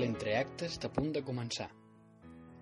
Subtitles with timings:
[0.00, 1.68] l'entreacte està a punt de començar.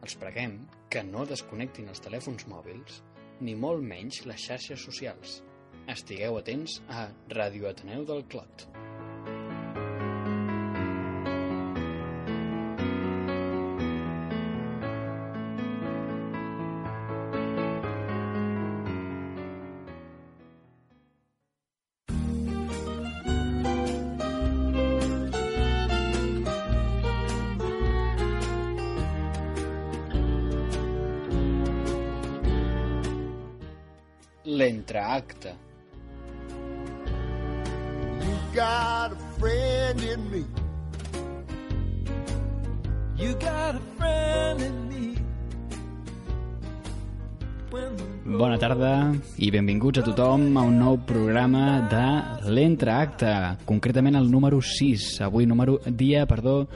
[0.03, 0.59] Els preguem
[0.91, 3.01] que no desconnectin els telèfons mòbils
[3.47, 5.41] ni molt menys les xarxes socials.
[5.95, 8.67] Estigueu atents a Ràdio Ateneu del Clot.
[49.99, 53.31] Benvinguts a tothom a un nou programa de l'Entreacte,
[53.67, 56.69] concretament el número 6, avui número dia, perdó,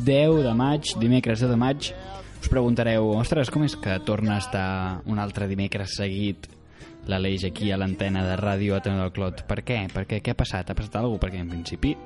[0.00, 1.90] 10 de maig, dimecres 10 de maig.
[2.40, 6.48] Us preguntareu, ostres, com és que torna a estar un altre dimecres seguit
[7.10, 9.44] l'Aleix aquí a l'antena de ràdio Ateneu del Clot?
[9.44, 9.82] Per què?
[9.92, 10.22] Per què?
[10.24, 10.70] Què ha passat?
[10.70, 11.26] Ha passat alguna cosa?
[11.26, 11.96] Perquè en principi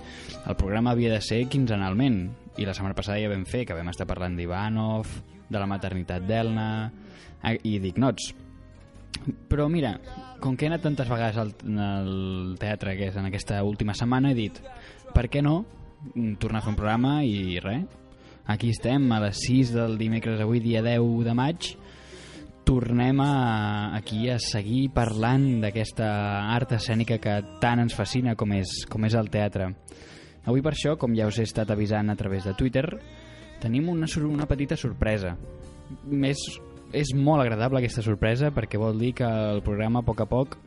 [0.43, 2.25] el programa havia de ser quinzenalment
[2.59, 6.27] i la setmana passada ja vam fer, que vam estar parlant d'Ivanov, de la maternitat
[6.27, 6.70] d'Elna
[7.45, 8.33] eh, i d'Ignots
[9.48, 9.98] però mira,
[10.45, 14.34] com que he anat tantes vegades al, al teatre que és en aquesta última setmana,
[14.34, 14.61] he dit
[15.17, 15.62] per què no
[16.41, 17.86] tornar a fer un programa i res?
[18.53, 21.70] Aquí estem a les 6 del dimecres avui dia 10 de maig.
[22.69, 26.11] Tornem a, aquí a seguir parlant d'aquesta
[26.53, 29.70] art escènica que tant ens fascina com és, com és el teatre.
[30.45, 32.84] Avui per això, com ja us he estat avisant a través de Twitter
[33.64, 35.33] tenim una, una petita sorpresa.
[36.05, 36.41] Més
[36.93, 40.59] és molt agradable aquesta sorpresa perquè vol dir que el programa a poc a poc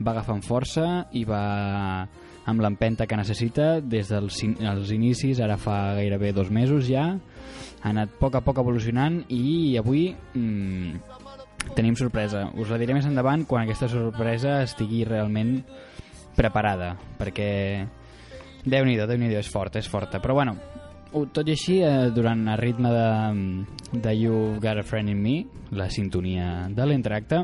[0.00, 2.06] va agafant força i va
[2.44, 7.06] amb l'empenta que necessita des dels els inicis, ara fa gairebé dos mesos ja,
[7.80, 11.14] ha anat a poc a poc evolucionant i avui mm,
[11.76, 12.50] tenim sorpresa.
[12.60, 15.56] Us la diré més endavant quan aquesta sorpresa estigui realment
[16.36, 17.48] preparada, perquè
[18.64, 20.20] déu nhi déu és forta, és forta.
[20.20, 20.56] Però bueno,
[21.14, 25.34] tot i així, eh, durant el ritme de, de You Got a Friend in Me,
[25.70, 27.38] la sintonia de l'entracte,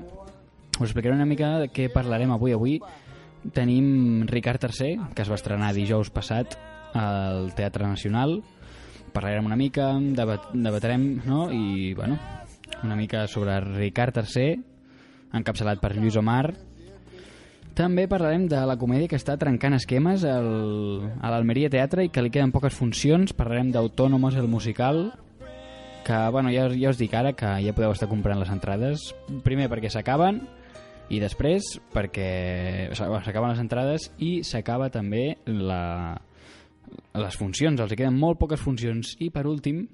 [0.81, 2.54] us explicaré una mica de què parlarem avui.
[2.56, 2.80] Avui
[3.54, 6.56] tenim Ricard III, que es va estrenar dijous passat
[6.98, 8.41] al Teatre Nacional.
[9.14, 11.47] Parlarem una mica, debat, debatrem, no?
[11.54, 12.19] I, bueno,
[12.82, 14.59] una mica sobre Ricard III,
[15.38, 16.48] encapçalat per Lluís Omar,
[17.80, 20.48] també parlarem de la comèdia que està trencant esquemes al,
[21.16, 23.32] a l'Almeria Teatre i que li queden poques funcions.
[23.32, 25.06] Parlarem d'Autònomos, el musical,
[26.04, 29.06] que bueno, ja, ja us dic ara que ja podeu estar comprant les entrades.
[29.46, 30.42] Primer perquè s'acaben
[31.08, 36.20] i després perquè s'acaben les entrades i s'acaba també la,
[37.16, 37.80] les funcions.
[37.80, 39.16] Els queden molt poques funcions.
[39.24, 39.86] I per últim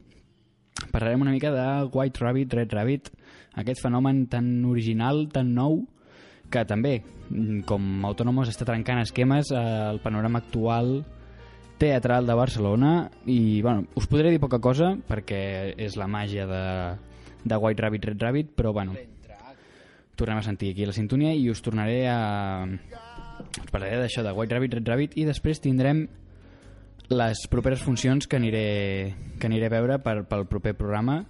[0.91, 3.13] parlarem una mica de White Rabbit, Red Rabbit,
[3.63, 5.85] aquest fenomen tan original, tan nou,
[6.51, 6.99] que també,
[7.67, 11.01] com Autònomos, està trencant esquemes al panorama actual
[11.79, 12.93] teatral de Barcelona
[13.27, 16.63] i, bueno, us podré dir poca cosa perquè és la màgia de,
[17.45, 18.97] de White Rabbit, Red Rabbit, però, bueno,
[20.17, 22.65] tornem a sentir aquí la sintonia i us tornaré a...
[22.65, 26.07] us parlaré d'això, de White Rabbit, Red Rabbit, i després tindrem
[27.13, 31.21] les properes funcions que aniré, que aniré a veure per, pel proper programa.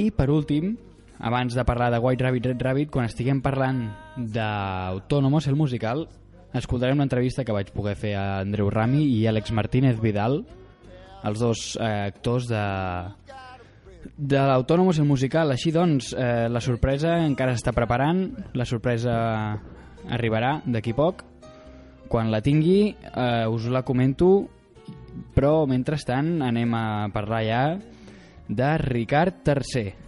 [0.00, 0.76] I per últim,
[1.18, 6.06] abans de parlar de White Rabbit, Red Rabbit, quan estiguem parlant d'Autònomos, el musical,
[6.56, 10.42] escoltarem l'entrevista que vaig poder fer a Andreu Rami i Àlex Martínez Vidal,
[11.26, 12.64] els dos eh, actors de,
[14.16, 15.50] de l'Autònomos, el musical.
[15.52, 19.16] Així doncs, eh, la sorpresa encara s'està preparant, la sorpresa
[20.12, 21.24] arribarà d'aquí poc.
[22.06, 24.46] Quan la tingui, eh, us la comento,
[25.34, 27.62] però mentrestant anem a parlar ja
[28.48, 30.05] de Ricard III.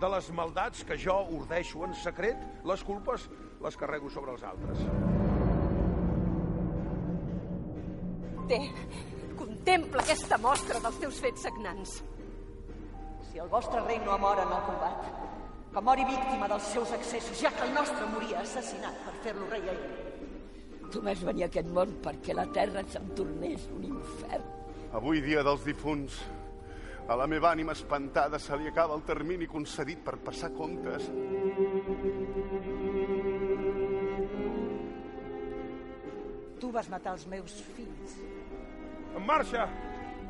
[0.00, 3.28] De les maldats que jo ordeixo en secret, les culpes
[3.64, 4.82] les carrego sobre els altres.
[8.50, 8.58] Té,
[9.38, 11.94] contempla aquesta mostra dels teus fets sagnants.
[13.30, 15.06] Si el vostre rei no mor en el combat,
[15.74, 19.64] que mori víctima dels seus excessos, ja que el nostre moria assassinat per fer-lo rei
[19.64, 19.86] a ell.
[20.92, 24.44] Tu vas venir a aquest món perquè la terra se'm tornés un infern.
[24.94, 26.20] Avui, dia dels difunts,
[27.04, 31.10] a la meva ànima espantada se li acaba el termini concedit per passar comptes.
[36.60, 38.16] Tu vas matar els meus fills.
[39.14, 39.68] En marxa!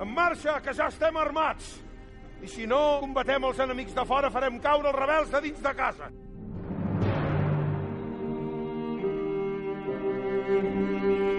[0.03, 1.77] En marxa, que ja estem armats!
[2.43, 5.75] I si no combatem els enemics de fora, farem caure els rebels de dins de
[5.79, 6.11] casa.
[10.45, 11.34] Thank you.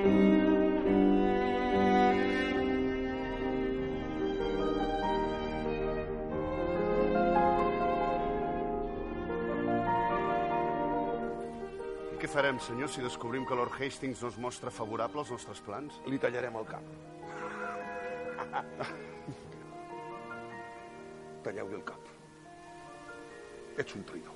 [12.36, 16.02] Farem, senyor, si descobrim que Lord Hastings no es mostra favorable als nostres plans?
[16.12, 16.84] Li tallarem el cap.
[21.46, 22.12] Talleu-li el cap.
[23.80, 24.36] Ets un traïdor.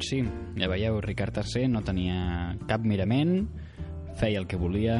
[0.00, 0.22] Doncs sí,
[0.56, 3.50] ja veieu, Ricard III no tenia cap mirament,
[4.16, 4.94] feia el que volia,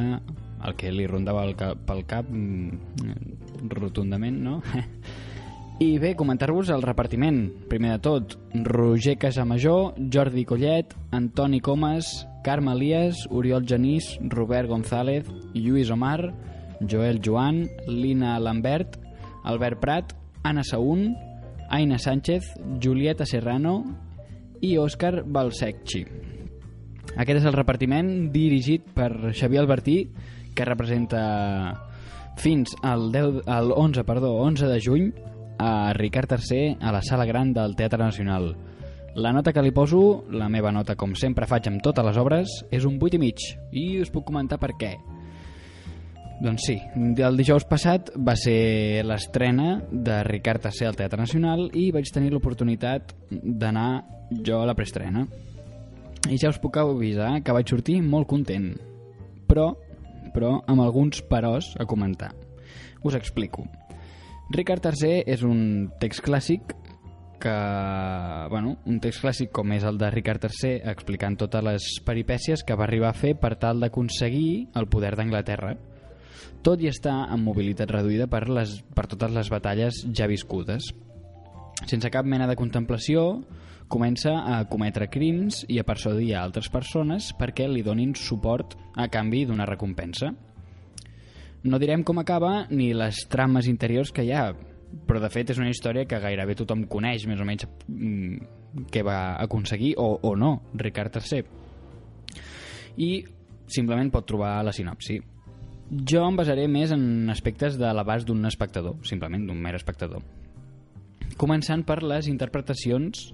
[0.61, 4.59] el que li rondava el cap, pel cap mm, rotundament, no?
[5.81, 7.39] I bé, comentar-vos el repartiment.
[7.71, 8.35] Primer de tot,
[8.67, 12.11] Roger Casamajor, Jordi Collet, Antoni Comas,
[12.45, 15.25] Carme Elias, Oriol Genís, Robert González,
[15.55, 16.29] Lluís Omar,
[16.85, 19.01] Joel Joan, Lina Lambert,
[19.43, 20.13] Albert Prat,
[20.43, 21.17] Anna Saún,
[21.71, 24.10] Aina Sánchez, Julieta Serrano
[24.61, 26.05] i Òscar Balsecchi.
[27.17, 29.97] Aquest és el repartiment dirigit per Xavier Albertí,
[30.55, 31.21] que representa
[32.39, 35.11] fins al, 10, al 11, perdó, 11 de juny
[35.59, 38.55] a Ricard III a la Sala Gran del Teatre Nacional.
[39.15, 42.53] La nota que li poso, la meva nota com sempre faig amb totes les obres,
[42.71, 43.43] és un 8 i mig
[43.75, 44.95] i us puc comentar per què.
[46.41, 46.73] Doncs sí,
[47.21, 52.31] el dijous passat va ser l'estrena de Ricard III al Teatre Nacional i vaig tenir
[52.33, 54.01] l'oportunitat d'anar
[54.41, 55.27] jo a la preestrena.
[56.25, 58.71] I ja us puc avisar que vaig sortir molt content,
[59.45, 59.67] però,
[60.33, 62.31] però amb alguns peròs a comentar.
[63.05, 63.67] Us explico.
[64.49, 66.73] Ricard III és un text clàssic
[67.41, 67.53] que,
[68.49, 72.73] bueno, un text clàssic com és el de Ricard III explicant totes les peripècies que
[72.73, 75.77] va arribar a fer per tal d'aconseguir el poder d'Anglaterra
[76.61, 80.91] tot i estar amb mobilitat reduïda per, les, per totes les batalles ja viscudes.
[81.89, 83.41] Sense cap mena de contemplació,
[83.91, 89.09] comença a cometre crims i a persuadir a altres persones perquè li donin suport a
[89.11, 90.31] canvi d'una recompensa.
[91.63, 94.47] No direm com acaba ni les trames interiors que hi ha,
[95.07, 99.03] però de fet és una història que gairebé tothom coneix més o menys mm, què
[99.05, 101.43] va aconseguir o, o no Ricard III.
[103.01, 103.11] I
[103.71, 105.19] simplement pot trobar la sinopsi.
[105.91, 110.21] Jo em basaré més en aspectes de l'abast d'un espectador, simplement d'un mer espectador.
[111.35, 113.25] Començant per les interpretacions,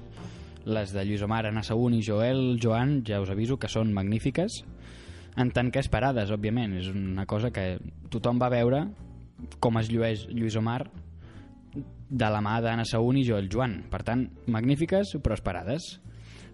[0.66, 4.64] les de Lluís Omar, Anna Saún i Joel Joan, ja us aviso que són magnífiques,
[5.38, 6.74] en tant que esperades, òbviament.
[6.80, 7.78] És una cosa que
[8.10, 8.88] tothom va veure
[9.62, 10.80] com es llueix Lluís Omar
[11.78, 13.84] de la mà d'Anna Saún i Joel Joan.
[13.92, 15.92] Per tant, magnífiques, però esperades.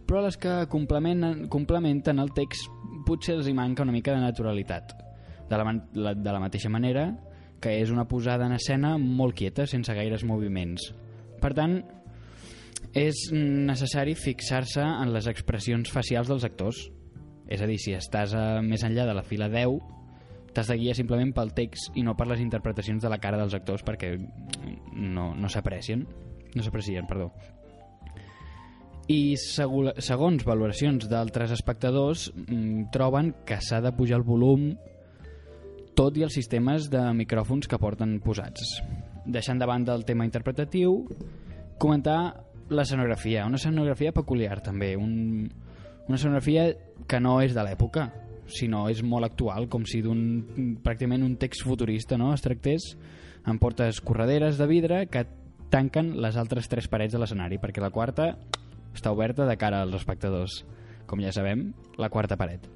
[0.03, 2.67] Però les que complementen, complementen el text
[3.07, 4.97] potser els hi manca una mica de naturalitat
[5.53, 7.11] de la, la, de la mateixa manera
[7.63, 10.89] que és una posada en escena molt quieta, sense gaires moviments.
[11.39, 11.77] Per tant,
[12.93, 16.83] és necessari fixar-se en les expressions facials dels actors.
[17.47, 19.79] És a dir, si estàs a, més enllà de la fila 10,
[20.53, 23.55] t'has de guiar simplement pel text i no per les interpretacions de la cara dels
[23.57, 24.13] actors perquè
[24.93, 26.05] no, no s'aprecien.
[26.53, 27.31] No s'aprecien, perdó.
[29.11, 34.73] I segons valoracions d'altres espectadors, mm, troben que s'ha de pujar el volum
[35.95, 38.79] tot i els sistemes de micròfons que porten posats.
[39.25, 41.03] Deixant de banda el tema interpretatiu,
[41.79, 42.33] comentar
[42.73, 45.47] l'escenografia, una escenografia peculiar també, un,
[46.07, 46.71] una escenografia
[47.07, 48.09] que no és de l'època,
[48.47, 52.33] sinó és molt actual, com si d'un pràcticament un text futurista no?
[52.33, 52.93] es tractés
[53.47, 55.25] amb portes correderes de vidre que
[55.73, 58.33] tanquen les altres tres parets de l'escenari, perquè la quarta
[58.93, 60.61] està oberta de cara als espectadors.
[61.09, 62.69] Com ja sabem, la quarta paret.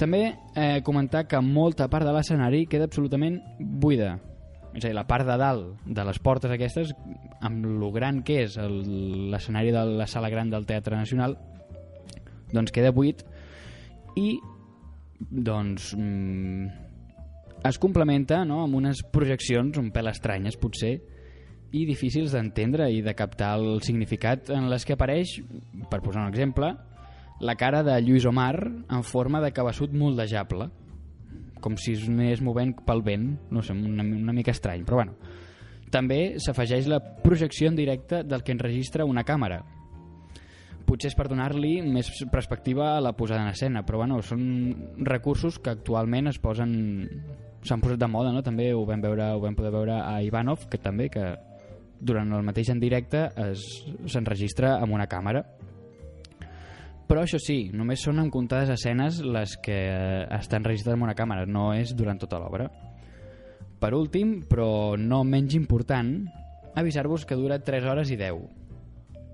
[0.00, 0.22] També
[0.56, 4.16] eh, comentar que molta part de l'escenari queda absolutament buida.
[4.72, 6.94] És a dir, la part de dalt de les portes aquestes,
[7.44, 11.36] amb lo gran que és l'escenari de la sala gran del Teatre Nacional,
[12.52, 13.20] doncs queda buit
[14.16, 14.38] i
[15.30, 16.66] doncs mm,
[17.68, 20.96] es complementa no, amb unes projeccions un pèl estranyes potser
[21.72, 25.38] i difícils d'entendre i de captar el significat en les que apareix,
[25.88, 26.74] per posar un exemple,
[27.42, 30.68] la cara de Lluís Omar en forma de cabeçut moldejable.
[31.62, 35.16] Com si es anés movent pel vent no sé, una, una mica estrany però bueno.
[35.92, 39.60] També s'afegeix la projecció en directe del que enregistra una càmera.
[40.86, 45.58] Potser és per donar-li més perspectiva a la posada en escena però bueno, són recursos
[45.58, 46.72] que actualment es posen
[47.62, 48.42] s'han posat de moda, no?
[48.42, 51.26] també ho vam, veure, ho vam poder veure a Ivanov que també que
[52.02, 53.28] durant el mateix en directe
[54.06, 55.44] s'enregistra amb una càmera
[57.12, 61.12] però això sí, només són en comptades escenes les que eh, estan registrades amb una
[61.12, 62.70] càmera, no és durant tota l'obra.
[63.82, 66.14] per últim, però no menys important,
[66.74, 68.38] avisar-vos que dura 3 hores i 10.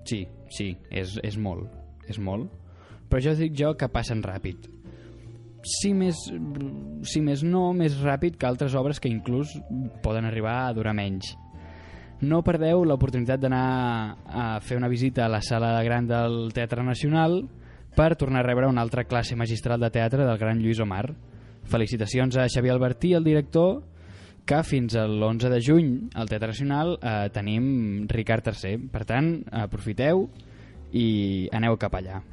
[0.03, 1.69] Sí, sí, és, és molt,
[2.09, 2.49] és molt.
[3.07, 4.67] Però jo dic jo que passen ràpid.
[5.63, 6.17] Si més,
[7.07, 9.53] si més no, més ràpid que altres obres que inclús
[10.03, 11.31] poden arribar a durar menys.
[12.27, 17.45] No perdeu l'oportunitat d'anar a fer una visita a la sala gran del Teatre Nacional
[17.95, 21.05] per tornar a rebre una altra classe magistral de teatre del gran Lluís Omar.
[21.69, 23.83] Felicitacions a Xavier Albertí, el director,
[24.49, 28.89] que fins a l'11 de juny al Teatre Nacional eh, tenim Ricard III.
[28.89, 29.29] Per tant,
[29.65, 30.25] aprofiteu
[30.97, 32.23] i aneu cap allà.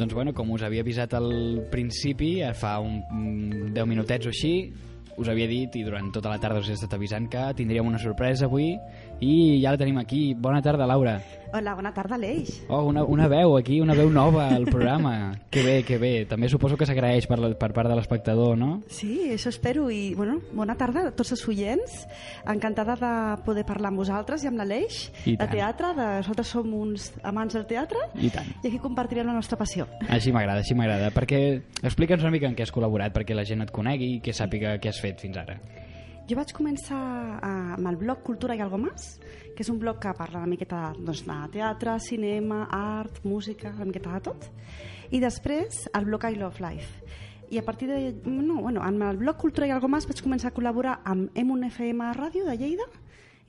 [0.00, 1.28] Doncs bueno, com us havia avisat al
[1.68, 4.72] principi, eh, fa un, mm, 10 minutets o així,
[5.20, 7.98] us havia dit i durant tota la tarda us he estat avisant que tindríem una
[8.00, 8.70] sorpresa avui
[9.20, 10.32] i ja la tenim aquí.
[10.34, 11.20] Bona tarda, Laura.
[11.52, 12.60] Hola, bona tarda, Aleix.
[12.70, 15.32] Oh, una, una veu aquí, una veu nova al programa.
[15.50, 16.24] que bé, que bé.
[16.30, 18.68] També suposo que s'agraeix per, la- per part de l'espectador, no?
[18.88, 19.88] Sí, això espero.
[19.90, 22.04] I, bueno, bona tarda a tots els oients.
[22.46, 23.12] Encantada de
[23.44, 25.50] poder parlar amb vosaltres i amb l'Aleix I de tant.
[25.56, 25.92] teatre.
[25.98, 28.46] De, nosaltres som uns amants del teatre I tant.
[28.62, 29.88] i aquí compartirem la nostra passió.
[30.08, 31.10] Així m'agrada, així m'agrada.
[31.10, 31.42] Perquè
[31.82, 34.78] explica'ns una mica en què has col·laborat, perquè la gent et conegui i que sàpiga
[34.78, 35.58] què has fet fins ara.
[36.30, 36.96] Jo vaig començar
[37.42, 39.16] eh, amb el blog Cultura i Algo Más,
[39.56, 43.88] que és un blog que parla una miqueta doncs, de teatre, cinema, art, música, una
[43.88, 44.46] miqueta de tot.
[45.10, 47.16] I després el blog I Love Life.
[47.50, 47.98] I a partir de...
[48.30, 52.12] No, bueno, amb el blog Cultura i Algo Más vaig començar a col·laborar amb M1FM
[52.20, 52.86] Ràdio de Lleida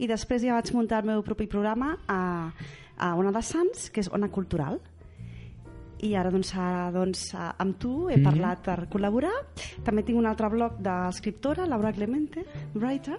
[0.02, 2.50] i després ja vaig muntar el meu propi programa a,
[2.98, 4.82] a Ona de Sants, que és Ona Cultural
[6.02, 6.52] i ara doncs,
[6.94, 8.24] doncs amb tu he Mhm.
[8.24, 9.32] parlat per col·laborar
[9.84, 12.44] també tinc un altre blog d'escriptora Laura Clemente,
[12.74, 13.18] writer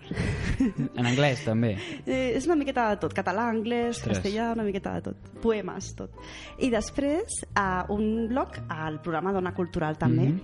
[0.96, 1.76] En anglès, també.
[2.06, 4.18] eh, és una miqueta de tot, català, anglès, Ostres.
[4.18, 6.10] castellà una miqueta de tot, poemes, tot
[6.58, 10.40] i després eh, un blog al programa Dona Cultural també Mhm.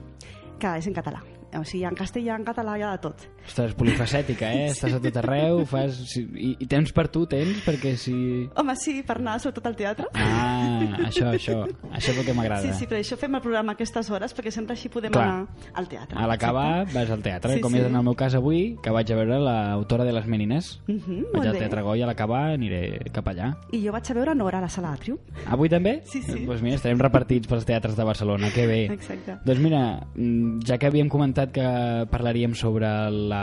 [0.58, 1.20] que és en català
[1.58, 4.66] o sigui, en castellà, en català, hi ha de tot Ostres, polifacètica, eh?
[4.74, 5.96] Estàs a tot arreu, fas...
[6.20, 7.62] I, I temps per tu, tens?
[7.64, 8.14] Perquè si...
[8.60, 11.62] home, sí, per anar sobretot al teatre Ah, això, això.
[11.96, 12.66] Això és el que m'agrada.
[12.68, 15.24] Sí, sí, per això fem el programa a aquestes hores, perquè sempre així podem Clar.
[15.24, 16.18] anar al teatre.
[16.20, 17.80] A l'acabar vas al teatre, Sí, com sí.
[17.80, 20.68] és en el meu cas avui, que vaig a veure l'autora de Les Menines.
[20.86, 21.58] Mhm, Vaig molt al.
[21.58, 22.82] Teatre Goya, a l'acabar aniré
[23.16, 23.54] cap allà.
[23.72, 25.18] I jo vaig a veure Nora a la sala Atrium.
[25.48, 26.02] Avui també?
[26.04, 26.32] Sí, sí.
[26.36, 28.80] Doncs pues mira, estarem repartits pels teatres de Barcelona, que bé.
[28.92, 29.38] Exacte.
[29.48, 29.82] Doncs mira,
[30.14, 31.66] mm, ja que havíem comentat que
[32.12, 33.37] parlaríem sobre la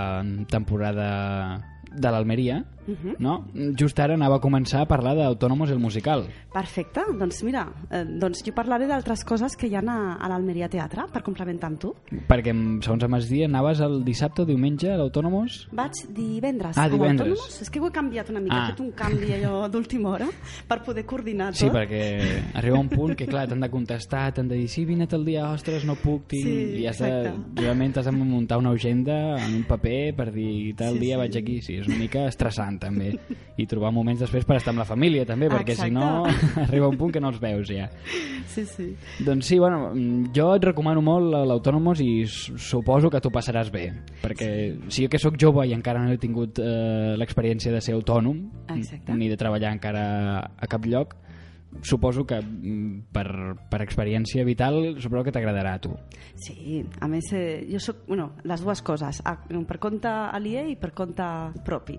[0.49, 1.09] temporada
[1.91, 3.15] de l'Almeria, Mhm.
[3.19, 3.45] no?
[3.77, 6.27] Just ara anava a començar a parlar d'Autònomos el musical.
[6.53, 10.69] Perfecte, doncs mira, eh, doncs jo parlaré d'altres coses que hi ha a, a l'Almeria
[10.69, 11.93] Teatre per complementar amb tu.
[12.27, 15.67] Perquè, segons em vas dir, anaves el dissabte o diumenge a l'Autònomos?
[15.71, 17.61] Vaig divendres Ah, a divendres.
[17.61, 18.67] És que ho he canviat una mica, Ah.
[18.67, 20.27] he fet un canvi allò d'última hora
[20.67, 21.59] per poder coordinar tot.
[21.59, 25.07] Sí, perquè arriba un punt que, clar, t'han de contestar, t'han de dir, sí, vine
[25.11, 26.43] el dia, ostres, no puc, tinc...
[26.43, 30.75] Sí, I has de, realment has de muntar una agenda en un paper per dir,
[30.75, 31.19] tal Sí, dia sí.
[31.19, 31.61] vaig aquí.
[31.61, 33.13] Sí, és una mica estressant, també.
[33.57, 36.25] I trobar moments després per estar amb la família, també, perquè si no,
[36.65, 37.89] arriba un punt que no els veus, ja.
[38.51, 38.87] Sí, sí.
[39.25, 39.91] Doncs sí, bueno,
[40.35, 43.89] jo et recomano molt l'Autònomos i suposo que t'ho passaràs bé,
[44.23, 44.49] perquè
[44.87, 48.39] si jo que sóc jove i encara no he tingut eh, l'experiència de ser autònom,
[48.77, 49.15] Exacte.
[49.15, 50.05] ni de treballar encara
[50.55, 51.15] a cap lloc,
[51.81, 53.27] suposo que mm, per,
[53.69, 55.91] per experiència vital suposo que t'agradarà a tu.
[56.35, 59.35] Sí, a més, eh, jo sóc, bueno, les dues coses, a,
[59.67, 61.25] per compte aliè i per compte
[61.65, 61.97] propi.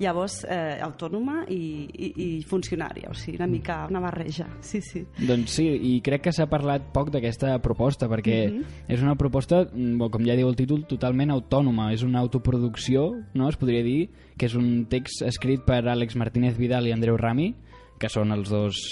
[0.00, 4.46] Llavors, eh, autònoma i, i, i funcionària, o sigui, una mica una barreja.
[4.60, 5.04] Sí, sí.
[5.18, 8.64] Doncs sí, i crec que s'ha parlat poc d'aquesta proposta, perquè Mhm.
[8.88, 11.92] és una proposta, mm, com ja diu el títol, totalment autònoma.
[11.92, 13.48] És una autoproducció, no?
[13.48, 17.54] es podria dir, que és un text escrit per Àlex Martínez Vidal i Andreu Rami,
[18.00, 18.82] que són els dos,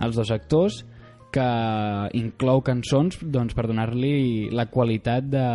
[0.00, 0.82] els dos actors,
[1.34, 1.46] que
[2.14, 5.48] inclou cançons doncs, per donar-li la qualitat de,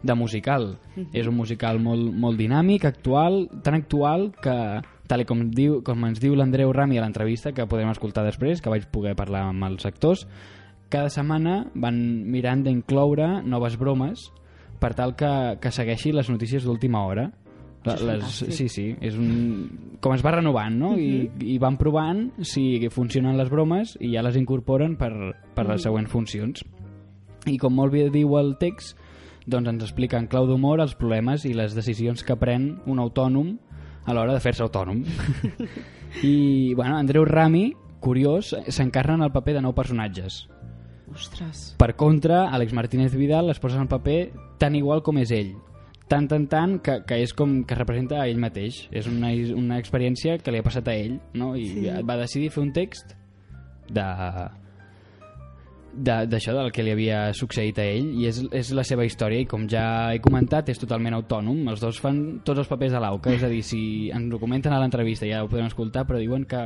[0.00, 0.70] de musical.
[1.12, 4.56] És un musical molt, molt dinàmic, actual, tan actual que,
[5.10, 8.72] tal com, diu, com ens diu l'Andreu Rami a l'entrevista, que podrem escoltar després, que
[8.72, 10.24] vaig poder parlar amb els actors,
[10.92, 11.96] cada setmana van
[12.30, 14.28] mirant d'incloure noves bromes
[14.80, 17.30] per tal que, que segueixi les notícies d'última hora
[17.84, 19.96] La- les, sí, sí, és un...
[20.00, 20.94] com es va renovant, no?
[20.96, 25.10] I, I van provant si funcionen les bromes i ja les incorporen per,
[25.54, 26.64] per les següents funcions.
[27.44, 28.96] I com molt bé diu el text,
[29.44, 33.58] doncs ens explica en clau d'humor els problemes i les decisions que pren un autònom
[34.06, 35.02] a l'hora de fer-se autònom.
[36.24, 40.46] I, bueno, Andreu Rami, curiós, s'encarna en el paper de nou personatges.
[41.12, 41.74] Ostres.
[41.78, 45.52] Per contra, Àlex Martínez Vidal es posa en el paper tan igual com és ell.
[46.08, 48.88] Tant, tant, tant, que, que és com que representa a ell mateix.
[48.92, 51.54] És una, una experiència que li ha passat a ell, no?
[51.56, 51.86] I Sí.
[52.04, 53.16] va decidir fer un text
[53.88, 54.04] de
[55.96, 59.38] de- d'això del que li havia succeït a ell i és, és la seva història
[59.44, 62.98] i com ja he comentat és totalment autònom els dos fan tots els papers de
[62.98, 66.18] l'auca és a dir, si ens ho comenten a l'entrevista ja ho podem escoltar però
[66.18, 66.64] diuen que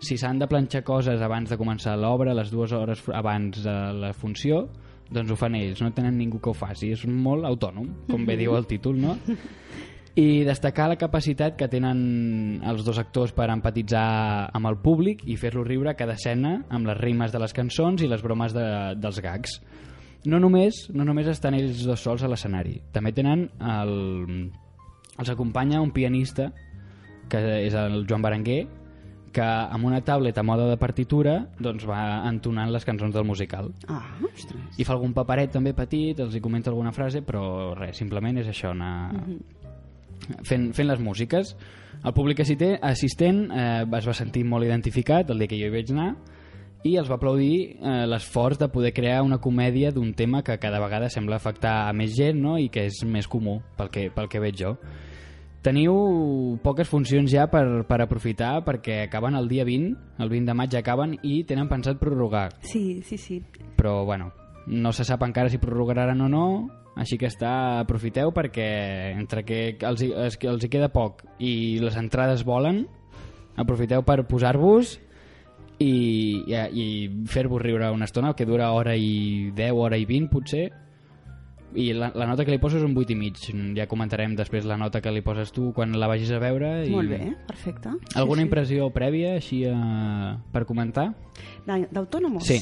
[0.00, 4.14] si s'han de planxar coses abans de començar l'obra les dues hores abans de la
[4.14, 4.70] funció
[5.12, 8.38] doncs ho fan ells, no tenen ningú que ho faci és molt autònom, com bé
[8.40, 9.18] diu el títol no?
[10.14, 15.36] i destacar la capacitat que tenen els dos actors per empatitzar amb el públic i
[15.36, 19.18] fer-lo riure cada escena amb les rimes de les cançons i les bromes de, dels
[19.24, 19.58] gags.
[20.30, 23.92] No només, no només estan ells dos sols a l'escenari, també tenen el,
[25.18, 26.52] els acompanya un pianista
[27.28, 28.62] que és el Joan Berenguer
[29.34, 33.72] que amb una tablet a moda de partitura doncs va entonant les cançons del musical
[33.88, 34.78] Ah, ostres.
[34.78, 38.48] i fa algun paperet també petit, els hi comenta alguna frase, però res, simplement és
[38.48, 39.12] això, anar
[40.44, 41.54] fent, fent les músiques.
[42.04, 45.74] El públic assiste- assistent eh, es va sentir molt identificat el dia que jo hi
[45.74, 46.14] vaig anar
[46.84, 50.80] i els va aplaudir eh, l'esforç de poder crear una comèdia d'un tema que cada
[50.82, 52.58] vegada sembla afectar a més gent no?
[52.58, 54.74] i que és més comú pel que, pel que veig jo.
[55.64, 55.94] Teniu
[56.60, 60.74] poques funcions ja per, per aprofitar perquè acaben el dia 20, el 20 de maig
[60.76, 63.38] acaben i tenen pensat prorrogar Sí, sí, sí.
[63.76, 64.32] però bueno,
[64.66, 66.44] no se sap encara si prorrogaran o no
[67.00, 68.68] així que està, aprofiteu perquè
[69.16, 70.04] entre que els,
[70.36, 72.84] que els hi queda poc i les entrades volen
[73.56, 74.98] aprofiteu per posar-vos
[75.80, 76.86] i, i, i
[77.26, 80.68] fer-vos riure una estona que dura hora i 10, hora i 20 potser
[81.74, 83.40] i la, la nota que li poso és un 8 i mig
[83.76, 86.92] ja comentarem després la nota que li poses tu quan la vagis a veure i...
[86.94, 87.96] Molt bé, perfecte.
[87.98, 88.48] Sí, alguna sí.
[88.48, 91.10] impressió prèvia així eh, per comentar?
[91.66, 92.46] D'autònomos?
[92.46, 92.60] Sí.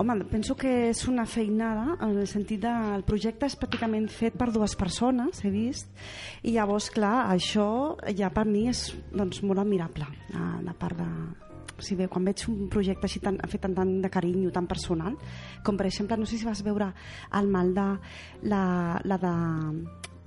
[0.00, 4.48] Home, penso que és una feinada en el sentit del projecte és pràcticament fet per
[4.54, 5.92] dues persones, he vist,
[6.40, 7.68] i llavors, clar, això
[8.16, 11.49] ja per mi és doncs, molt admirable, la, la part de...
[11.80, 15.16] Sigui, bé, quan veig un projecte així tan, fet tant de carinyo, tan personal,
[15.64, 16.92] com per exemple, no sé si vas veure
[17.40, 17.98] el Maldà,
[18.42, 19.34] la, la de...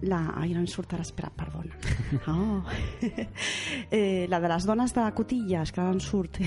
[0.03, 1.77] La, ai, no em surt ara, espera, perdona.
[2.27, 2.59] Oh.
[3.91, 6.39] eh, la de les dones de cotilles, que ara em surt.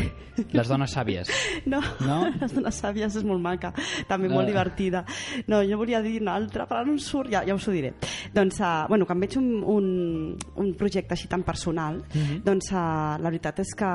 [0.53, 1.31] Les dones sàvies.
[1.73, 2.19] No, No?
[2.41, 3.73] les dones sàvies és molt maca,
[4.11, 4.51] també molt Ah.
[4.51, 5.05] divertida.
[5.49, 7.73] No, jo volia dir una altra, però ara no em surt, ja, ja us ho
[7.73, 7.95] diré.
[8.35, 12.43] Doncs, uh, bueno, quan veig un, un, un projecte així tan personal, Mhm.
[12.45, 13.91] doncs uh, la veritat és que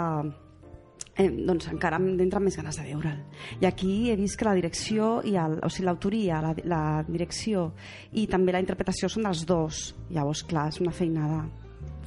[1.17, 3.19] eh, doncs encara em entren més ganes de veure'l.
[3.61, 7.73] I aquí he vist que la direcció, i el, o sigui, l'autoria, la, la direcció
[8.13, 9.95] i també la interpretació són dels dos.
[10.09, 11.43] Llavors, clar, és una feinada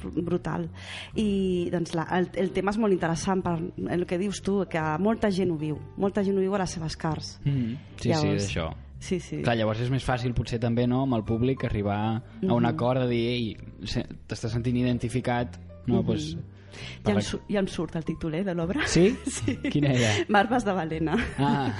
[0.01, 0.69] br- brutal
[1.15, 3.55] i doncs la, el, el tema és molt interessant per
[3.91, 6.71] el que dius tu, que molta gent ho viu molta gent ho viu a les
[6.77, 8.67] seves cars Mm, sí, Llavors, sí, d'això.
[8.99, 9.41] sí, sí.
[9.43, 12.65] Clar, llavors és més fàcil potser també no, amb el públic arribar a un Mhm.
[12.65, 13.57] acord de dir
[14.27, 16.05] t'estàs sentint identificat no, Mhm.
[16.05, 16.37] pues,
[17.05, 19.15] ja, em, su- ja em surt el títol eh, de l'obra Sí?
[19.25, 19.57] sí.
[19.71, 20.11] Quina era?
[20.29, 21.71] Marves de Balena Ah,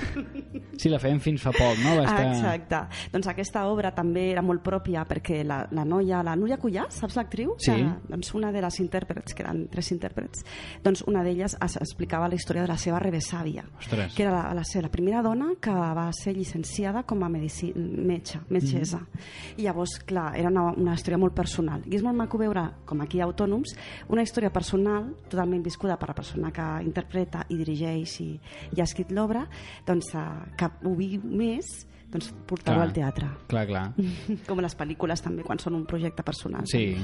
[0.77, 1.95] sí, la fèiem fins fa poc, no?
[1.99, 2.25] Va Ah, estar...
[2.55, 3.09] exacte.
[3.13, 7.15] Doncs aquesta obra també era molt pròpia perquè la, la noia, la Núria Cullà, saps
[7.17, 7.55] l'actriu?
[7.59, 7.71] Sí.
[7.71, 10.43] Que, doncs una de les intèrprets, que eren tres intèrprets,
[10.83, 14.13] doncs una d'elles es- explicava la història de la seva revesàvia, Ostres.
[14.15, 17.71] que era la, la, seva- la primera dona que va ser llicenciada com a medici,
[17.75, 18.99] metge, metgessa.
[18.99, 19.59] Mhm.
[19.59, 21.81] I llavors, clar, era una, una història molt personal.
[21.89, 23.75] I és molt maco veure, com aquí Autònoms,
[24.09, 24.84] una història personal,
[25.29, 28.29] totalment viscuda per la persona que interpreta i dirigeix i,
[28.75, 29.45] i ha escrit l'obra,
[29.87, 33.27] doncs eh, que ho viu més doncs portar-ho al teatre.
[33.51, 33.83] Clar, clar.
[34.49, 36.67] Com les pel·lícules també, quan són un projecte personal.
[36.69, 36.95] Sí,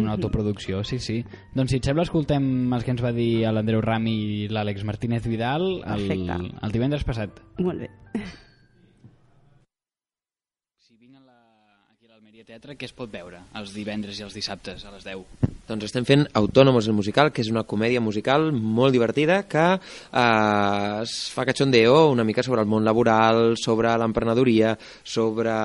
[0.00, 1.20] una autoproducció, sí, sí.
[1.54, 5.28] Doncs si et sembla, escoltem el que ens va dir l'Andreu Rami i l'Àlex Martínez
[5.28, 6.40] Vidal el, Perfecte.
[6.66, 7.42] el divendres passat.
[7.60, 7.90] Molt bé.
[10.82, 11.38] Si vinc a la,
[11.92, 15.06] aquí a l'Almeria Teatre, què es pot veure els divendres i els dissabtes a les
[15.06, 15.55] 10?
[15.66, 21.00] Doncs estem fent Autònomos el musical, que és una comèdia musical molt divertida que eh,
[21.02, 25.56] es fa cachondeo una mica sobre el món laboral, sobre l'emprenedoria, sobre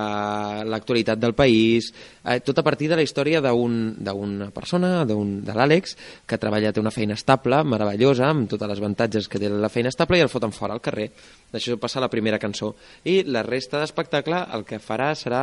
[0.66, 1.92] l'actualitat del país,
[2.24, 6.72] eh, tot a partir de la història d'un- d'una persona, d'un- de l'Àlex, que treballa,
[6.72, 10.20] té una feina estable, meravellosa, amb tots els avantatges que té la feina estable, i
[10.20, 11.10] el foten fora al carrer.
[11.52, 12.74] D'això passa la primera cançó.
[13.04, 15.42] I la resta d'espectacle el que farà serà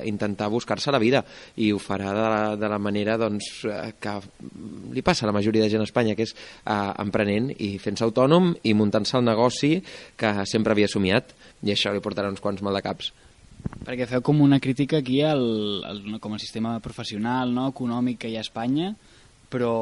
[0.00, 1.24] eh, intentar buscar-se la vida
[1.56, 4.14] i ho farà de la, de la manera doncs, eh, que
[4.92, 8.04] li passa a la majoria de gent a Espanya, que és eh, emprenent i fent-se
[8.04, 9.82] autònom i muntant-se el negoci
[10.16, 13.10] que sempre havia somiat i això li portarà uns quants maldecaps.
[13.84, 15.44] Perquè feu com una crítica aquí al,
[15.88, 18.92] al, com al sistema professional, no, econòmic que hi ha a Espanya,
[19.50, 19.74] però,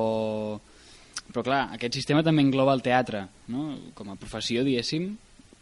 [1.29, 3.71] però clar, aquest sistema també engloba el teatre, no?
[3.99, 5.11] com a professió, diguéssim,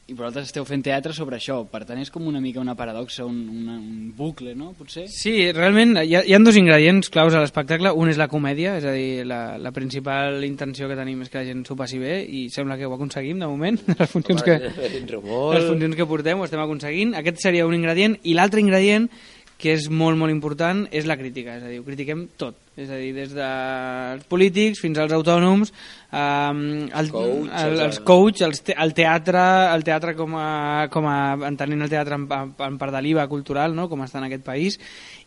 [0.06, 3.24] i vosaltres esteu fent teatre sobre això, per tant és com una mica una paradoxa,
[3.26, 4.68] un, una, un bucle, no?
[4.78, 5.08] Potser?
[5.10, 7.90] Sí, realment hi ha, hi ha dos ingredients claus a l'espectacle.
[7.90, 11.40] Un és la comèdia, és a dir, la, la principal intenció que tenim és que
[11.40, 14.60] la gent s'ho passi bé i sembla que ho aconseguim de moment, les funcions, que,
[14.70, 17.16] les funcions que portem ho estem aconseguint.
[17.18, 19.10] Aquest seria un ingredient i l'altre ingredient
[19.56, 21.54] que és molt, molt important, és la crítica.
[21.56, 22.58] És a dir, ho critiquem tot.
[22.76, 25.70] És a dir, des dels polítics fins als autònoms,
[26.12, 26.58] um,
[26.92, 29.40] el, Coach, el, els- coach, els te, el teatre,
[29.72, 31.16] el teatre com a, com a
[31.48, 33.88] entenent el teatre en, en, en part de l'IVA cultural, no?
[33.88, 34.76] com està en aquest país,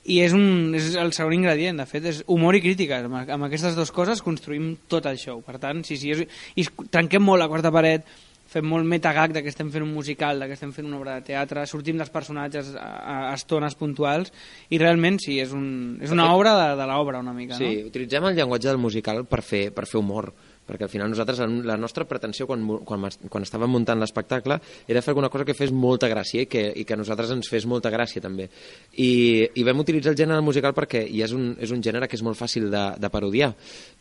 [0.06, 3.02] i és, un, és el segon ingredient, de fet, és humor i crítica.
[3.10, 5.42] Amb, amb aquestes dues coses construïm tot el show.
[5.42, 8.06] Per tant, sí, sí, és, i trenquem molt la quarta paret,
[8.50, 11.20] fem molt metagag de que estem fent un musical, de que estem fent una obra
[11.20, 14.34] de teatre, sortim dels personatges a, a, estones puntuals
[14.74, 17.90] i realment sí, és, un, és una obra de, de l'obra una mica, Sí, no?
[17.94, 20.32] utilitzem el llenguatge del musical per fer, per fer humor
[20.70, 25.14] perquè al final nosaltres, la nostra pretensió quan, quan, quan estàvem muntant l'espectacle era fer
[25.16, 27.90] alguna cosa que fes molta gràcia i que, i que a nosaltres ens fes molta
[27.94, 28.46] gràcia també
[28.94, 32.20] i, i vam utilitzar el gènere musical perquè i és, un, és un gènere que
[32.20, 33.50] és molt fàcil de, de parodiar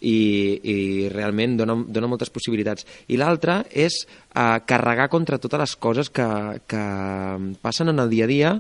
[0.01, 0.19] i,
[0.61, 0.77] i
[1.15, 4.03] realment dona, dona moltes possibilitats i l'altre és
[4.39, 6.27] uh, carregar contra totes les coses que,
[6.71, 6.83] que
[7.63, 8.53] passen en el dia a dia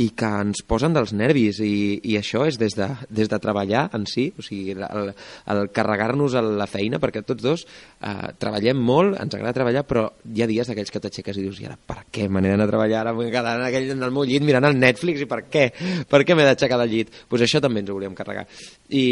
[0.00, 3.88] i que ens posen dels nervis i, i això és des de, des de treballar
[3.96, 5.10] en si, o sigui, el,
[5.54, 10.06] el carregar-nos a la feina, perquè tots dos eh, treballem molt, ens agrada treballar, però
[10.30, 12.68] hi ha dies d'aquells que t'aixeques i dius, i ara per què me n'he d'anar
[12.68, 15.30] a treballar, ara vull quedar en, aquell, en el meu llit mirant el Netflix i
[15.30, 15.66] per què?
[16.10, 17.12] Per què m'he d'aixecar del llit?
[17.14, 18.46] Doncs pues això també ens ho volíem carregar.
[18.94, 19.04] I,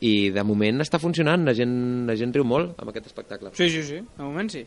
[0.00, 1.74] I de moment està funcionant, la gent,
[2.08, 3.54] la gent riu molt amb aquest espectacle.
[3.58, 4.64] Sí, sí, sí, de moment sí.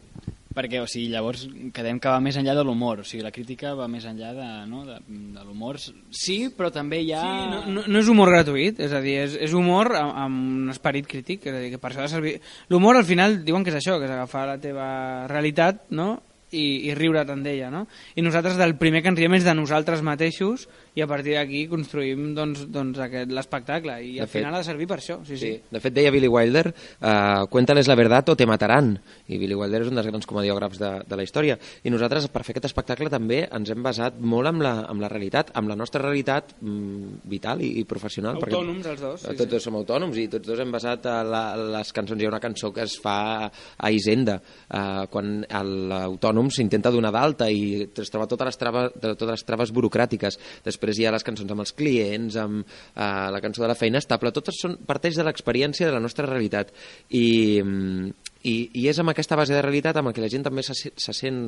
[0.57, 1.43] Perquè, o sigui, llavors
[1.75, 4.47] quedem que va més enllà de l'humor, o sigui, la crítica va més enllà de,
[4.69, 4.97] no, de,
[5.35, 5.77] de l'humor.
[6.09, 7.21] Sí, però també hi ha...
[7.21, 10.39] Sí, no, no, no és humor gratuït, és a dir, és, és humor amb, amb
[10.63, 12.37] un esperit crític, és a dir, que per això ha de servir...
[12.73, 14.87] L'humor al final diuen que és això, que és agafar la teva
[15.29, 16.15] realitat, no?,
[16.51, 17.85] i, i riure tant d'ella, no?
[18.15, 21.65] I nosaltres del primer que ens riem és de nosaltres mateixos i a partir d'aquí
[21.69, 22.97] construïm doncs, doncs
[23.29, 25.51] l'espectacle i De al fet- final ha de servir per això, sí, sí.
[25.57, 25.61] Sí.
[25.69, 28.95] De fet, deia Billy Wilder, uh, cuéntales la verdad o te mataran.
[29.27, 31.57] I Billy Wilder és un dels grans comediògrafs de, de la història.
[31.83, 35.11] I nosaltres, per fer aquest espectacle, també ens hem basat molt amb la, amb la
[35.11, 38.39] realitat, amb la nostra realitat mm, vital i, i professional.
[38.41, 39.51] Autònoms, els dos, sí, tots sí.
[39.53, 42.21] dos som autònoms i tots dos hem basat a la, a les cançons.
[42.21, 43.17] Hi ha una cançó que es fa
[43.51, 44.39] a Hisenda,
[44.71, 49.71] uh, quan l'autònom s'intenta donar d'alta i es troba totes les, traves, totes les traves
[49.75, 50.37] burocràtiques.
[50.65, 53.97] Després hi ha les cançons amb els clients, amb uh, la cançó de la feina
[54.03, 56.69] estable, totes són, parteix de l'experiència de la nostra realitat.
[57.09, 57.25] I,
[57.63, 58.09] mm,
[58.47, 60.93] i, i és amb aquesta base de realitat amb que la gent també se, se-
[60.95, 61.39] se sent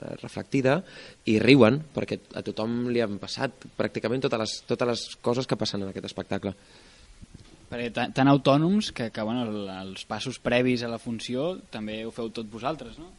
[0.00, 0.80] eh, reflectida
[1.30, 5.58] i riuen, perquè a tothom li han passat pràcticament totes les, totes les coses que
[5.60, 6.54] passen en aquest espectacle.
[7.68, 12.00] Perquè tan, tan autònoms que, que bueno, el- els passos previs a la funció també
[12.08, 13.10] ho feu tot vosaltres, no?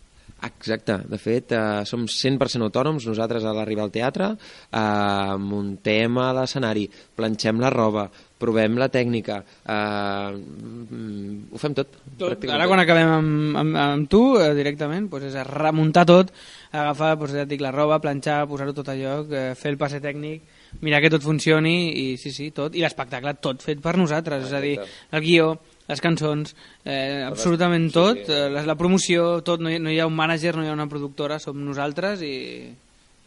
[0.48, 6.30] Exacte, de fet eh, som 100% autònoms nosaltres a l'arribar al teatre eh, muntem a
[6.38, 6.86] l'escenari.
[7.20, 8.06] Planxem la roba,
[8.40, 14.08] provem la tècnica eh, mm, ho fem tot, Tot, ara quan acabem amb, amb, amb
[14.12, 16.32] tu eh, directament doncs és a remuntar tot
[16.72, 20.00] agafar doncs, ja dic, la roba, planxar, posar-ho tot a lloc eh, fer el passe
[20.04, 20.48] tècnic
[20.86, 24.56] mirar que tot funcioni i sí, sí, tot, i l'espectacle tot fet per nosaltres, és
[24.56, 24.78] a dir,
[25.12, 25.52] el guió
[25.90, 26.54] les cançons,
[26.86, 30.54] eh, absolutament tot, eh, la, la promoció, tot, no hi, no hi ha un mànager,
[30.56, 32.36] no hi ha una productora, som nosaltres i,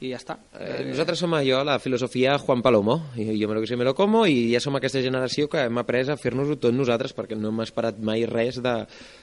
[0.03, 0.37] i ja està.
[0.59, 3.87] Eh, nosaltres som allò, la filosofia Juan Palomo, i jo me lo que sé me
[3.87, 7.39] lo como, i ja som aquesta generació que hem après a fer-nos-ho tot nosaltres, perquè
[7.39, 8.75] no hem esperat mai res de,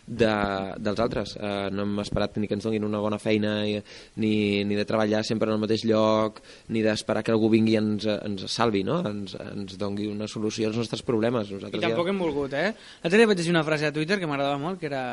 [0.07, 0.31] de,
[0.79, 1.35] dels altres.
[1.39, 5.23] Eh, no hem esperat ni que ens donin una bona feina, ni, ni de treballar
[5.27, 6.39] sempre en el mateix lloc,
[6.69, 9.01] ni d'esperar que algú vingui i ens, ens salvi, no?
[9.05, 11.51] ens, ens doni una solució als nostres problemes.
[11.51, 12.71] Nosaltres I tampoc hem volgut, eh?
[13.03, 15.03] L'altre dia vaig llegir una frase a Twitter que m'agradava molt, que era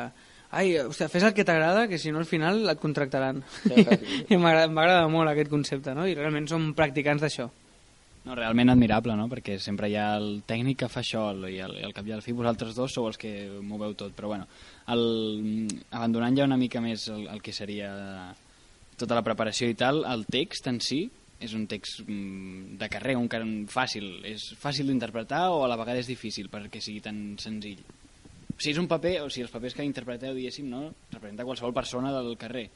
[0.51, 3.43] ai, hòstia, fes el que t'agrada, que si no al final et contractaran.
[4.31, 6.07] I m'agrada m'agrada molt aquest concepte, no?
[6.07, 7.49] I realment som practicants d'això.
[8.27, 9.29] No, realment admirable, no?
[9.31, 12.11] Perquè sempre hi ha el tècnic que fa això i al, i al cap i
[12.11, 13.31] al fi vosaltres dos sou els que
[13.63, 14.11] moveu tot.
[14.17, 14.49] Però bueno,
[14.91, 15.05] el,
[15.91, 17.93] abandonant ja una mica més el, el que seria
[18.99, 21.05] tota la preparació i tal, el text en si
[21.39, 23.29] és un text mm, de carrer, un
[23.71, 24.09] fàcil.
[24.27, 27.83] És fàcil d'interpretar o a la vegada és difícil perquè sigui tan senzill?
[28.57, 30.87] Si és un paper, o sigui, els papers que interpreteu, diguéssim, no?
[31.13, 32.67] representa qualsevol persona del carrer.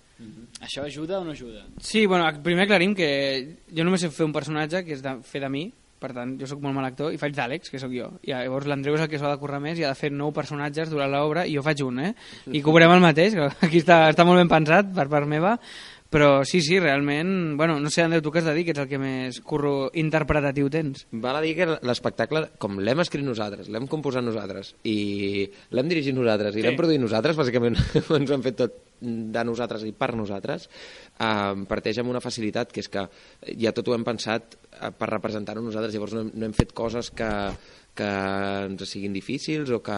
[0.62, 1.66] Això ajuda o no ajuda?
[1.82, 3.12] Sí, bueno, primer aclarim que
[3.74, 5.64] jo només sé fer un personatge que és de, fer de mi,
[6.02, 8.08] per tant, jo sóc molt mal actor, i faig d'Àlex, que sóc jo.
[8.26, 10.34] I llavors l'Andreu és el que s'ha de currar més i ha de fer nou
[10.34, 12.12] personatges durant l'obra, i jo faig un, eh?
[12.50, 15.56] I cobrem el mateix, que aquí està, està molt ben pensat per part meva,
[16.12, 17.56] però sí, sí, realment...
[17.58, 19.90] Bueno, no sé, Andreu, tu què has de dir, que ets el que més curro
[19.98, 21.06] interpretatiu tens.
[21.24, 26.16] Val a dir que l'espectacle, com l'hem escrit nosaltres, l'hem composat nosaltres i l'hem dirigit
[26.18, 26.66] nosaltres i Sí.
[26.68, 27.80] l'hem produït nosaltres, bàsicament
[28.20, 30.68] ens ho hem fet tot de nosaltres i per nosaltres,
[31.18, 33.08] eh, parteix amb una facilitat, que és que
[33.58, 36.76] ja tot ho hem pensat eh, per representar-ho nosaltres, llavors no hem, no hem fet
[36.78, 37.32] coses que,
[37.98, 38.08] que
[38.68, 39.98] ens siguin difícils o que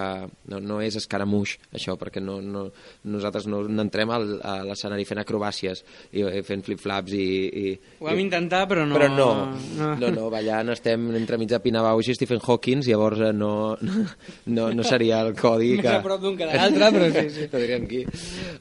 [0.49, 2.65] no, no és escaramuix això, perquè no, no,
[3.06, 7.27] nosaltres no, entrem al, a l'escenari fent acrobàcies i eh, fent flip-flaps i,
[7.63, 8.97] i, Ho vam intentar, però no...
[8.97, 9.29] però no,
[9.77, 9.91] no.
[10.01, 13.53] no, no, ballant estem entremig de Pina Bausch i Stephen Hawking, llavors eh, no,
[14.58, 15.95] no, no seria el codi Més que...
[15.99, 17.49] a prop d'un que de l'altre, però sí, sí.
[17.53, 17.99] No diríem aquí.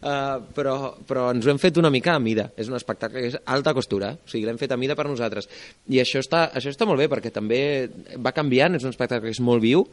[0.02, 0.74] Uh, però,
[1.08, 2.50] però ens ho hem fet una mica a mida.
[2.60, 5.48] És un espectacle que és alta costura, o sigui, l'hem fet a mida per nosaltres.
[5.88, 7.62] I això està, això està molt bé, perquè també
[8.20, 9.86] va canviant, és un espectacle que és molt viu,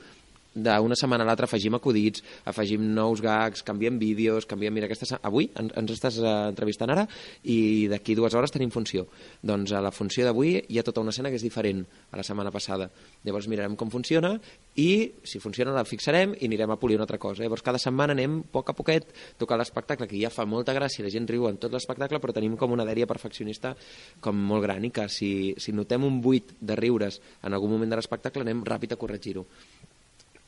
[0.53, 4.73] d'una setmana a l'altra afegim acudits, afegim nous gags, canviem vídeos, canviem...
[4.73, 7.05] Mira, aquesta, avui ens, estàs eh, entrevistant ara
[7.43, 9.05] i d'aquí dues hores tenim funció.
[9.45, 12.25] Doncs a la funció d'avui hi ha tota una escena que és diferent a la
[12.25, 12.89] setmana passada.
[13.25, 14.35] Llavors mirarem com funciona
[14.79, 14.89] i
[15.23, 17.43] si funciona la fixarem i anirem a polir una altra cosa.
[17.43, 21.05] Llavors cada setmana anem a poc a poquet tocant l'espectacle, que ja fa molta gràcia,
[21.05, 23.75] la gent riu en tot l'espectacle, però tenim com una dèria perfeccionista
[24.23, 27.91] com molt gran i que si, si notem un buit de riures en algun moment
[27.91, 29.45] de l'espectacle anem ràpid a corregir-ho.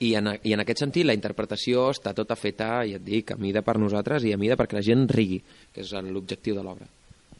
[0.01, 3.37] I en, I en aquest sentit la interpretació està tota feta, ja et dic, a
[3.37, 5.37] mida per nosaltres i a mida perquè la gent rigui,
[5.73, 6.87] que és l'objectiu de l'obra.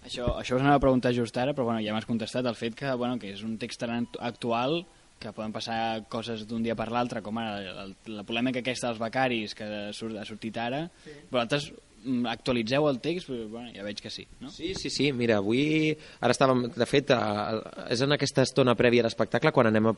[0.05, 2.77] Això, això us anava a preguntar just ara, però bueno, ja m'has contestat el fet
[2.77, 4.83] que, bueno, que és un text tan act- actual
[5.21, 9.01] que poden passar coses d'un dia per l'altre, com ara la, la polèmica aquesta dels
[9.01, 10.87] becaris que surt, ha sortit ara.
[11.05, 11.13] Sí.
[11.29, 11.67] Vosaltres
[12.29, 13.29] actualitzeu el text?
[13.29, 14.49] Però, bueno, ja veig que sí, no?
[14.49, 18.75] Sí, sí, sí, mira, avui, ara estàvem, de fet, a, a, és en aquesta estona
[18.79, 19.93] prèvia a l'espectacle quan anem, a,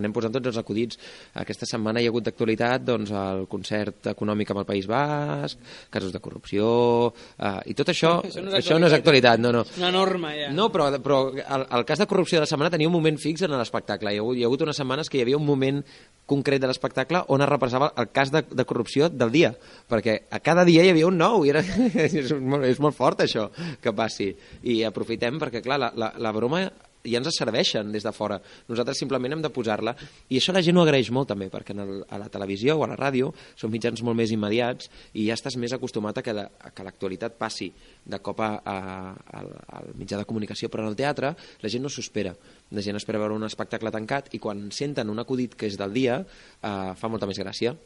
[0.00, 0.98] anem posant tots els acudits.
[1.38, 5.58] Aquesta setmana hi ha hagut d'actualitat doncs, el concert econòmic amb el País Basc,
[5.90, 9.52] casos de corrupció, eh, i tot això, Això no és això no és actualitat, no,
[9.54, 9.62] no.
[9.66, 10.50] És una norma, ja.
[10.54, 13.42] No, però, però el, el cas de corrupció de la setmana tenia un moment fix
[13.46, 14.12] en l'espectacle.
[14.12, 15.82] Hi, ha hagut- hi ha hagut unes setmanes que hi havia un moment
[16.26, 19.52] concret de l'espectacle on es represava el cas de, de corrupció del dia,
[19.88, 21.60] perquè a cada dia hi havia un nou, i era,
[22.08, 23.48] és, molt, és molt fort això
[23.82, 24.32] que passi.
[24.64, 26.64] I aprofitem perquè, clar, la, la, la broma
[27.06, 28.40] ja ens serveixen des de fora.
[28.66, 29.92] Nosaltres simplement hem de posar-la
[30.34, 32.82] i això la gent ho agraeix molt també, perquè en el, a la televisió o
[32.82, 36.34] a la ràdio són mitjans molt més immediats i ja estàs més acostumat a que
[36.34, 37.68] la- que l'actualitat passi
[38.02, 41.30] de cop al mitjà de comunicació, però en el teatre
[41.62, 42.34] la gent no s'ho espera.
[42.74, 45.94] La gent espera veure un espectacle tancat i quan senten un acudit que és del
[45.94, 47.76] dia eh, fa molta més gràcia.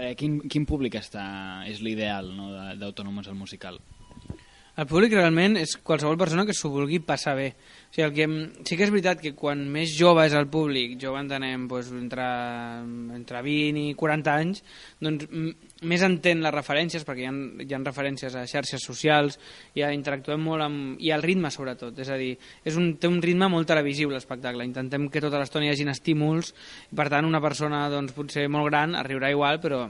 [0.00, 1.22] Eh, quin, quin públic està,
[1.68, 3.76] és l'ideal no, d'Autònomes al musical?
[4.80, 7.50] El públic realment és qualsevol persona que s'ho vulgui passar bé.
[7.90, 8.26] O sigui, el que,
[8.68, 12.26] sí que és veritat que quan més jove és el públic, jove entenem doncs, entre,
[13.16, 14.60] entre 20 i 40 anys,
[15.02, 15.26] doncs
[15.90, 17.32] més entén les referències, perquè hi ha,
[17.64, 19.40] hi ha referències a xarxes socials,
[19.74, 21.00] ja interactuem molt amb...
[21.02, 24.68] i el ritme sobretot, és a dir, és un, té un ritme molt televisiu l'espectacle,
[24.70, 26.54] intentem que tota l'estona hi hagin estímuls,
[26.92, 29.88] i per tant una persona doncs, potser molt gran arribarà igual, però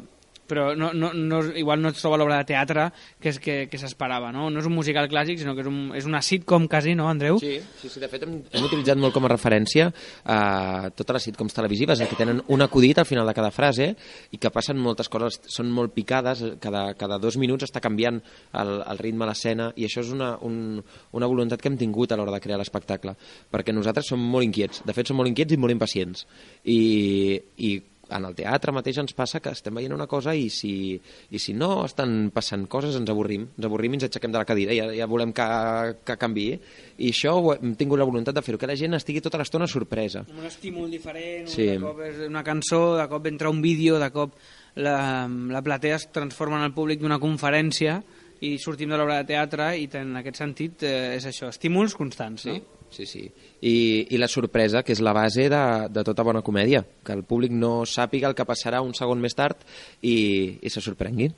[0.51, 2.89] però no, no, no, igual no es troba l'obra de teatre
[3.21, 4.49] que que, que s'esperava, no?
[4.51, 7.39] No és un musical clàssic, sinó que és, un, és una sitcom quasi, no, Andreu?
[7.43, 11.29] Sí, sí, sí de fet hem, hem utilitzat molt com a referència eh, totes les
[11.31, 13.93] sitcoms televisives, eh, que tenen un acudit al final de cada frase
[14.35, 18.75] i que passen moltes coses, són molt picades, cada, cada dos minuts està canviant el,
[18.83, 20.81] el ritme a l'escena i això és una, un,
[21.17, 23.15] una voluntat que hem tingut a l'hora de crear l'espectacle,
[23.53, 26.27] perquè nosaltres som molt inquiets, de fet som molt inquiets i molt impacients
[26.65, 26.81] i,
[27.57, 27.77] i
[28.11, 30.73] en el teatre mateix ens passa que estem veient una cosa i si,
[31.31, 34.47] i si no estan passant coses ens avorrim, ens avorrim i ens aixequem de la
[34.49, 35.49] cadira, ja, ja volem que,
[36.07, 39.23] que canvi i això ho hem tingut la voluntat de fer-ho, que la gent estigui
[39.25, 40.25] tota l'estona sorpresa.
[40.29, 41.69] Amb un estímul diferent, sí.
[41.73, 44.35] de cop és una cançó, de cop entra un vídeo, de cop
[44.77, 48.01] la, la platea es transforma en el públic d'una conferència
[48.47, 52.47] i sortim de l'obra de teatre i en aquest sentit eh, és això, estímuls constants,
[52.49, 52.55] no?
[52.57, 53.25] Sí, sí.
[53.63, 57.23] I, I la sorpresa, que és la base de, de tota bona comèdia, que el
[57.25, 59.63] públic no sàpiga el que passarà un segon més tard
[60.03, 61.31] i, i se sorprengui.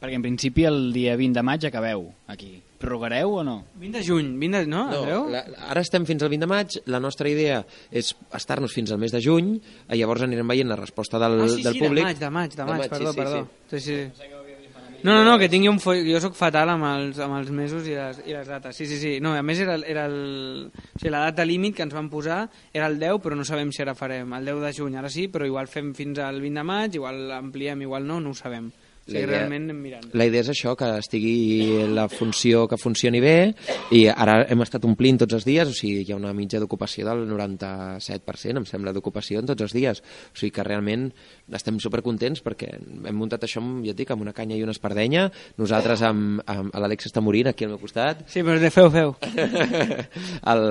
[0.00, 2.54] Perquè en principi el dia 20 de maig acabeu aquí.
[2.80, 3.58] Prorrogareu o no?
[3.76, 4.66] 20 de juny, 20 de...
[4.72, 5.26] No, No, Andreu?
[5.28, 7.58] la, ara estem fins al 20 de maig, la nostra idea
[7.92, 11.48] és estar-nos fins al mes de juny, i llavors anirem veient la resposta del, ah,
[11.52, 12.00] sí, del sí, públic.
[12.00, 13.42] de maig, de maig, de maig, perdó, sí, sí, perdó.
[13.68, 13.76] Sí.
[13.76, 14.30] Sí, sí.
[15.02, 16.02] No, no, no, que tingui un foll...
[16.04, 18.76] Jo sóc fatal amb els, amb els mesos i les, i les dates.
[18.76, 19.12] Sí, sí, sí.
[19.24, 20.68] No, a més era, era el...
[20.68, 23.72] O sigui, la data límit que ens van posar era el 10, però no sabem
[23.72, 24.98] si ara farem el 10 de juny.
[25.00, 28.34] Ara sí, però igual fem fins al 20 de maig, igual ampliem, igual no, no
[28.34, 28.68] ho sabem.
[29.08, 30.04] O sigui, realment anem mirant.
[30.14, 33.52] la idea és això, que estigui la funció que funcioni bé
[33.96, 37.06] i ara hem estat omplint tots els dies, o sigui, hi ha una mitja d'ocupació
[37.08, 40.02] del 97%, em sembla, d'ocupació en tots els dies.
[40.30, 41.08] O sigui que realment
[41.56, 44.74] estem supercontents perquè hem muntat això, amb, ja et dic, amb una canya i una
[44.76, 45.26] espardenya,
[45.58, 48.22] nosaltres amb, amb l'Àlex està morint aquí al meu costat.
[48.30, 49.16] Sí, però de feu, feu.
[50.52, 50.66] el,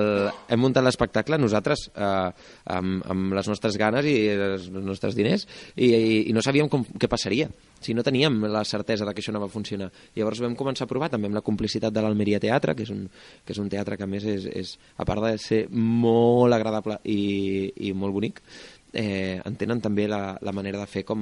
[0.48, 2.30] hem muntat l'espectacle nosaltres eh,
[2.76, 6.86] amb, amb les nostres ganes i els nostres diners i, i, i no sabíem com,
[6.96, 9.90] què passaria si no teníem la certesa de que això no va funcionar.
[10.16, 13.06] Llavors vam començar a provar també amb la complicitat de l'Almeria Teatre, que és, un,
[13.44, 17.00] que és un teatre que a més és, és a part de ser molt agradable
[17.04, 18.44] i, i molt bonic,
[18.92, 21.20] eh, entenen també la, la manera de fer com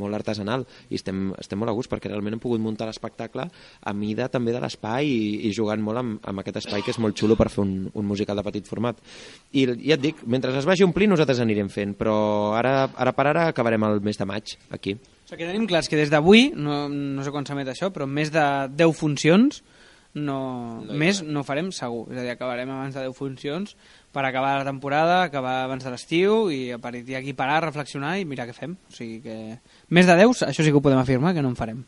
[0.00, 0.64] molt artesanal.
[0.90, 4.54] I estem, estem molt a gust perquè realment hem pogut muntar l'espectacle a mida també
[4.54, 7.50] de l'espai i, i jugant molt amb, amb aquest espai que és molt xulo per
[7.52, 9.00] fer un, un musical de petit format.
[9.52, 12.16] I ja et dic, mentre es vagi omplint nosaltres anirem fent però
[12.58, 14.96] ara, ara per ara acabarem el mes de maig aquí
[15.30, 18.08] O sigui, que tenim clars que des d'avui, no, no sé quan s'emet això, però
[18.10, 18.42] més de
[18.74, 19.60] 10 funcions
[20.18, 22.08] no, no més no farem segur.
[22.10, 23.76] És a dir, acabarem abans de 10 funcions
[24.10, 28.26] per acabar la temporada, acabar abans de l'estiu i a partir d'aquí parar, reflexionar i
[28.26, 28.74] mirar què fem.
[28.74, 29.38] O sigui que
[29.94, 31.86] més de 10, això sí que ho podem afirmar, que no en farem.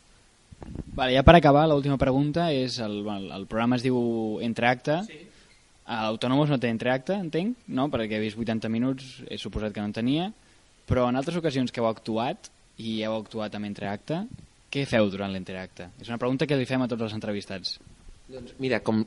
[0.94, 5.02] Vale, ja per acabar, l'última pregunta és el, el, el programa es diu Entreacte.
[5.10, 5.18] Sí.
[5.82, 7.88] Autònomos no té entreacte, entenc, no?
[7.90, 10.28] perquè he vist 80 minuts, he suposat que no en tenia,
[10.86, 14.22] però en altres ocasions que heu actuat i heu actuat amb entreacte,
[14.72, 15.90] què feu durant l'entreacte?
[16.00, 17.76] És una pregunta que li fem a tots els entrevistats.
[18.32, 19.02] Doncs mira, com,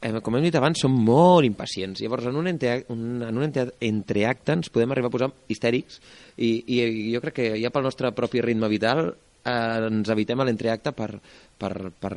[0.00, 2.00] eh, com hem dit abans, som molt impacients.
[2.00, 6.00] Llavors, en un, entre, un, en un entre, entreacte ens podem arribar a posar histèrics
[6.36, 10.40] i, i, i jo crec que ja pel nostre propi ritme vital eh, ens evitem
[10.40, 11.10] a l'entreacte per,
[11.60, 12.14] per, per,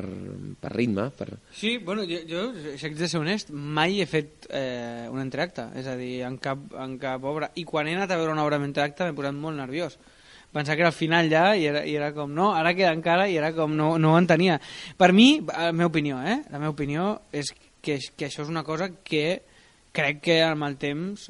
[0.62, 1.10] per ritme.
[1.18, 1.28] Per...
[1.52, 5.68] Sí, bueno, jo, jo, si haig de ser honest, mai he fet eh, un entreacte,
[5.80, 7.52] és a dir, en cap, en cap obra.
[7.60, 10.00] I quan he anat a veure una obra amb entreacte m'he posat molt nerviós
[10.54, 13.28] pensar que era al final ja i era, i era com, no, ara queda encara
[13.30, 14.60] i era com, no, no ho entenia.
[14.98, 16.40] Per mi, la meva opinió, eh?
[16.50, 19.42] La meva opinió és que, que això és una cosa que
[19.96, 21.30] crec que amb el temps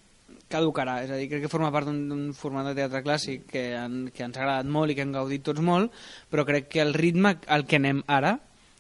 [0.50, 4.08] caducarà, és a dir, crec que forma part d'un format de teatre clàssic que, en,
[4.14, 5.94] que ens ha agradat molt i que hem gaudit tots molt,
[6.32, 8.40] però crec que el ritme al que anem ara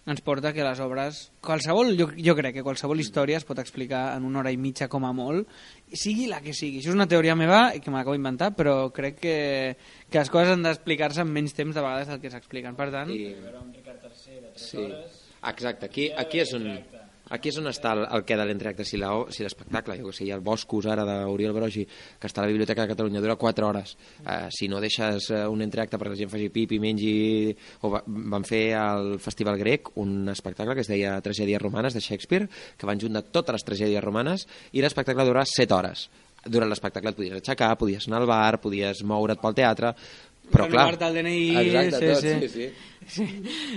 [0.09, 1.19] ens porta que les obres...
[1.45, 4.89] Qualsevol, jo, jo crec que qualsevol història es pot explicar en una hora i mitja
[4.91, 5.49] com a molt,
[5.93, 6.81] sigui la que sigui.
[6.81, 9.37] Això és una teoria meva i que me l'acabo d'inventar, però crec que,
[10.09, 12.77] que les coses han d'explicar-se en menys temps de vegades del que s'expliquen.
[12.79, 13.13] Per tant...
[13.13, 13.33] I...
[14.59, 14.89] Sí.
[15.39, 16.67] Exacte, aquí, aquí és on...
[17.29, 18.85] Aquí és on està el, el que de l'entreacte.
[18.85, 21.83] Si la- si l'espectacle, jo que sé, hi ha el Boscos ara d'Oriol Brogi,
[22.19, 23.95] que està a la Biblioteca de Catalunya, dura 4 hores.
[24.25, 27.55] Eh, si no deixes eh, un entreacte perquè la gent faci pipi, mengi...
[27.81, 32.01] O va, van fer al Festival Grec un espectacle que es deia Tragèdies Romanes de
[32.01, 36.09] Shakespeare, que van juntar totes les tragèdies romanes, i l'espectacle dura 7 hores.
[36.39, 39.89] Durant l'espectacle et podies aixecar, podies anar al bar, podies moure't pel teatre,
[40.51, 40.85] però clar...
[40.89, 42.37] Renovar-te el DNI, Exacte, sí, tot, sí.
[42.39, 42.85] sí, sí.
[43.09, 43.25] Sí.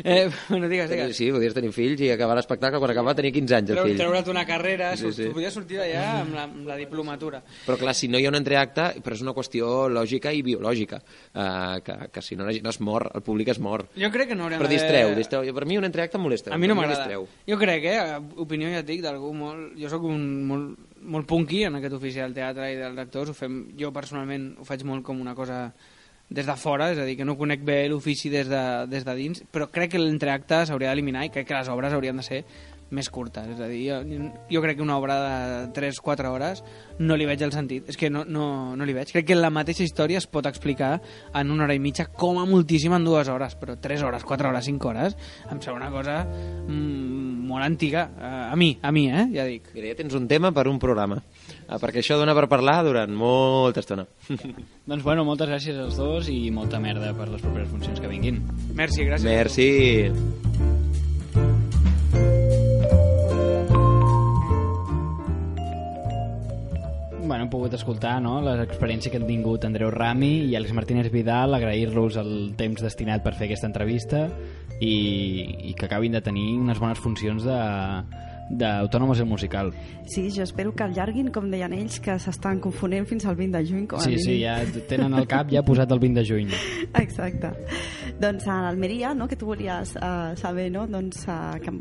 [0.04, 1.16] Eh, bueno, digues, digues.
[1.16, 4.00] Sí, podies tenir fills i acabar l'espectacle quan acabava tenir 15 anys el Treu, fill.
[4.02, 7.40] treure't una carrera, Sí, sí, podies sortir d'allà amb, la, amb la diplomatura.
[7.64, 11.00] Però clar, si no hi ha un entreacte, però és una qüestió lògica i biològica,
[11.32, 13.86] eh, que, que si no la gent es mor, el públic es mor.
[13.96, 15.48] Jo crec que no hauríem Però distreu, distreu.
[15.54, 16.52] Per mi un entreacte em molesta.
[16.52, 17.08] A mi no m'agrada.
[17.48, 19.72] Jo crec, eh, opinió ja et dic, d'algú molt...
[19.80, 20.76] Jo sóc un molt,
[21.08, 23.32] molt punky en aquest ofici del teatre i dels actors.
[23.32, 25.70] Ho fem, jo personalment ho faig molt com una cosa
[26.32, 29.14] des de fora, és a dir, que no conec bé l'ofici des, de, des de
[29.18, 32.42] dins, però crec que l'entreacte s'hauria d'eliminar i crec que les obres haurien de ser
[32.92, 33.48] més curtes.
[33.54, 36.62] És a dir, jo, jo crec que una obra de 3-4 hores
[37.00, 37.88] no li veig el sentit.
[37.90, 39.10] És que no, no, no li veig.
[39.12, 40.94] Crec que la mateixa història es pot explicar
[41.34, 44.52] en una hora i mitja, com a moltíssim en dues hores, però 3 hores, 4
[44.52, 45.16] hores, 5 hores,
[45.50, 48.08] em sembla una cosa mm, molt antiga.
[48.18, 49.70] Eh, A mi, a mi, eh, ja dic.
[49.72, 53.14] Mira, ja tens un tema per un programa, eh, perquè això dona per parlar durant
[53.16, 54.04] molta estona.
[54.90, 58.42] Doncs bueno, moltes gràcies als dos i molta merda per les properes funcions que vinguin.
[58.76, 59.24] Merci, gràcies.
[59.30, 60.71] Merci.
[67.52, 72.16] Pogut escoltar no, les experiències que han tingut Andreu Rami i Àlex Martínez Vidal, agrair-los
[72.22, 74.24] el temps destinat per fer aquesta entrevista
[74.80, 74.96] i,
[75.68, 77.58] i que acabin de tenir unes bones funcions de
[78.52, 79.72] d'autònomos el musical.
[80.06, 83.64] Sí, jo espero que allarguin, com deien ells, que s'estan confonent fins al 20 de
[83.68, 83.86] juny.
[83.88, 86.52] Com Sí, sí, ja tenen el cap ja posat el 20 de juny.
[87.02, 87.52] Exacte.
[88.20, 91.72] Doncs a l'Almeria, no, que tu volies uh, saber, no, doncs, uh, que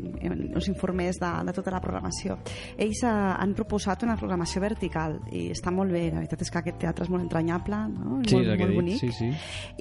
[0.58, 2.38] us informés de, de tota la programació.
[2.80, 6.62] Ells uh, han proposat una programació vertical i està molt bé, la veritat és que
[6.62, 8.20] aquest teatre és molt entranyable, no?
[8.26, 8.98] Sí, molt, molt bonic.
[9.02, 9.30] sí, sí.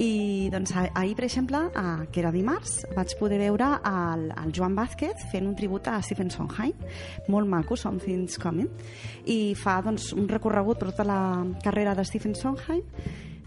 [0.02, 4.54] I doncs ah- ahir, per exemple, eh, que era dimarts, vaig poder veure el, el
[4.56, 6.76] Joan Vázquez fent un tribut a Stephen Sondheim,
[7.28, 8.70] molt maco, Something's Coming,
[9.26, 11.22] i fa doncs, un recorregut per tota la
[11.64, 12.84] carrera de Stephen Sondheim,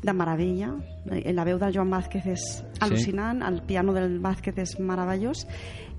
[0.04, 0.74] de meravella.
[1.10, 2.44] Eh, La veu del Joan Vázquez és
[2.84, 5.46] al·lucinant, el piano del Vázquez és meravellós,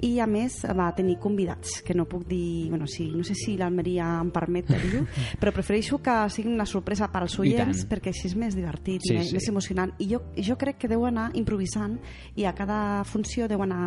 [0.04, 2.70] i a més va tenir convidats, que no puc dir...
[2.70, 5.06] Bueno, sí, no sé si l'Almeria em permet dir-ho,
[5.42, 9.14] però prefereixo que sigui una sorpresa per als oients, perquè així és més divertit Sí,
[9.14, 9.38] i més, sí.
[9.38, 9.94] més emocionant.
[10.04, 11.98] I jo, jo crec que deu anar improvisant
[12.36, 13.86] i a cada funció deu anar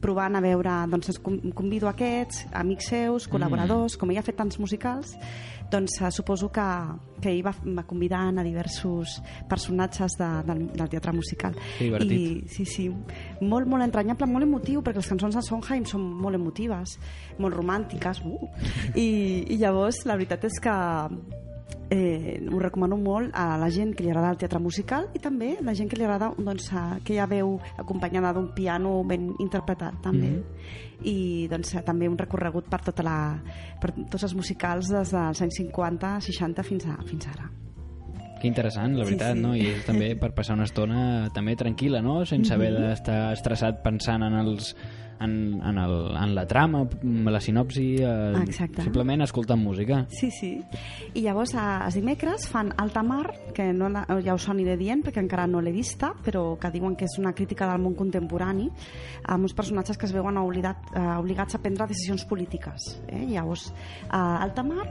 [0.00, 5.16] provant a veure, doncs convido aquests, amics seus, col·laboradors, com ell ha fet tants musicals,
[5.70, 6.64] doncs eh, suposo que,
[7.20, 9.18] que ell va, va convidant a diversos
[9.48, 11.56] personatges de, del, del teatre musical.
[11.76, 12.14] Que divertit.
[12.16, 12.88] I, sí, sí,
[13.40, 16.98] molt, molt entranyable, molt emotiu, perquè les cançons de Sondheim són molt emotives,
[17.38, 18.48] molt romàntiques, uh.
[18.94, 19.08] I,
[19.54, 20.74] i llavors la veritat és que
[21.90, 25.54] eh, ho recomano molt a la gent que li agrada el teatre musical i també
[25.56, 29.30] a la gent que li agrada doncs, a, que ja veu acompanyada d'un piano ben
[29.38, 30.34] interpretat també.
[31.08, 33.18] I doncs, també un recorregut per, tota la,
[33.80, 37.48] per tots els musicals des dels anys 50, 60 fins, a, fins ara
[38.40, 39.42] Que interessant, la Sí, veritat, sí.
[39.42, 39.54] no?
[39.56, 42.24] I és també per passar una estona també tranquil·la, no?
[42.26, 42.88] Sense haver Mhm.
[42.88, 44.74] d'estar estressat pensant en els
[45.20, 48.82] en, en, el, en la trama, la sinopsi, eh, Exacte.
[48.82, 50.06] simplement escoltant música.
[50.10, 50.62] Sí, sí.
[51.14, 54.76] I llavors, a, els dimecres fan Alta Mar, que no la, ja us ho aniré
[54.76, 57.96] dient perquè encara no l'he vista, però que diuen que és una crítica del món
[57.96, 58.70] contemporani
[59.24, 63.02] amb uns personatges que es veuen obligat, eh, obligats a prendre decisions polítiques.
[63.08, 63.26] Eh?
[63.26, 63.72] Llavors,
[64.10, 64.86] a Alta Mar,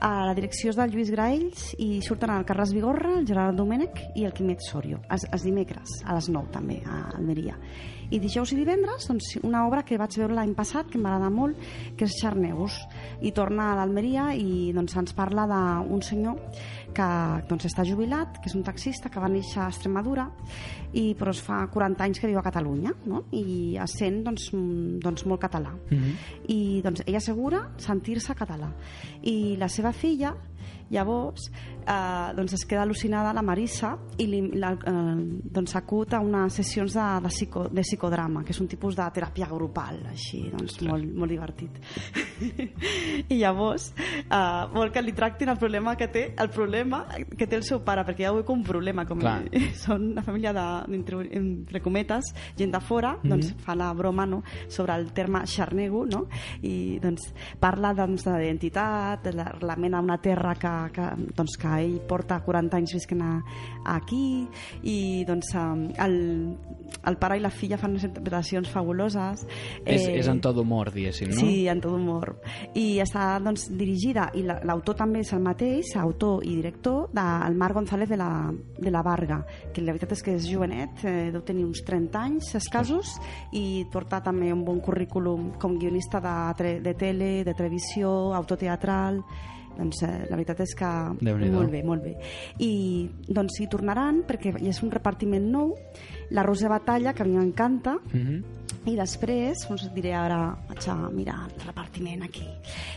[0.00, 4.00] a la direcció és del Lluís Graells i surten el Carles Vigorra, el Gerard Domènech
[4.18, 7.56] i el Quimet Sorio, els, els dimecres, a les 9 també, a Almeria.
[8.08, 11.58] I dijous i divendres, doncs, una obra que vaig veure l'any passat, que m'agrada molt,
[11.98, 12.78] que és Xarneus,
[13.20, 16.38] i torna a l'Almeria i doncs, ens parla d'un senyor
[16.94, 17.08] que
[17.48, 20.28] doncs, està jubilat, que és un taxista que va néixer a Extremadura
[20.96, 23.24] i però es fa 40 anys que viu a Catalunya no?
[23.32, 25.74] i es sent doncs, mm, doncs, molt català.
[26.48, 28.70] I doncs, ella assegura sentir-se català.
[29.22, 30.34] I la seva filla
[30.90, 31.50] llavors
[31.88, 35.14] eh, doncs es queda al·lucinada la Marissa i li, la, eh,
[35.58, 39.06] doncs acut a unes sessions de, de, psico, de psicodrama que és un tipus de
[39.14, 41.80] teràpia grupal així, doncs molt, molt divertit
[43.32, 47.04] i llavors eh, vol que li tractin el problema que té el problema
[47.36, 49.40] que té el seu pare perquè ja ho com un problema com Clar.
[49.84, 50.66] són una família de,
[50.98, 54.42] entre, entre cometes gent de fora, doncs fa la broma no?
[54.68, 56.24] sobre el terme xarnego no?
[56.62, 57.30] i doncs
[57.60, 61.98] parla doncs, de l'identitat, de la- la mena una terra que, que, doncs, que ell
[62.08, 63.32] porta 40 anys visquent a,
[63.96, 64.46] aquí
[64.82, 65.66] i doncs eh,
[66.04, 66.16] el,
[67.06, 69.44] el pare i la filla fan unes interpretacions fabuloses
[69.84, 71.40] És, és en to d'humor, diguéssim, no?
[71.40, 72.34] Sí, en tot humor.
[72.74, 77.56] I està doncs, dirigida, i la- l'autor també és el mateix, autor i director, del
[77.58, 78.30] Marc González de la,
[78.78, 79.40] de la Varga,
[79.72, 83.14] que la veritat és que és jovenet, eh, deu tenir uns 30 anys escasos,
[83.52, 89.22] i porta també un bon currículum com guionista de, de tele, de televisió, autor teatral,
[89.78, 90.90] doncs eh, la veritat és que
[91.22, 92.14] molt bé, molt bé.
[92.64, 95.74] I doncs hi tornaran perquè és un repartiment nou,
[96.30, 98.44] la Rosa Batalla, que a mi m'encanta, Mhm.
[98.86, 102.46] i després, us diré ara, vaig a mirar el repartiment aquí.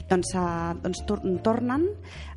[0.10, 1.86] Doncs, uh, doncs tor tornen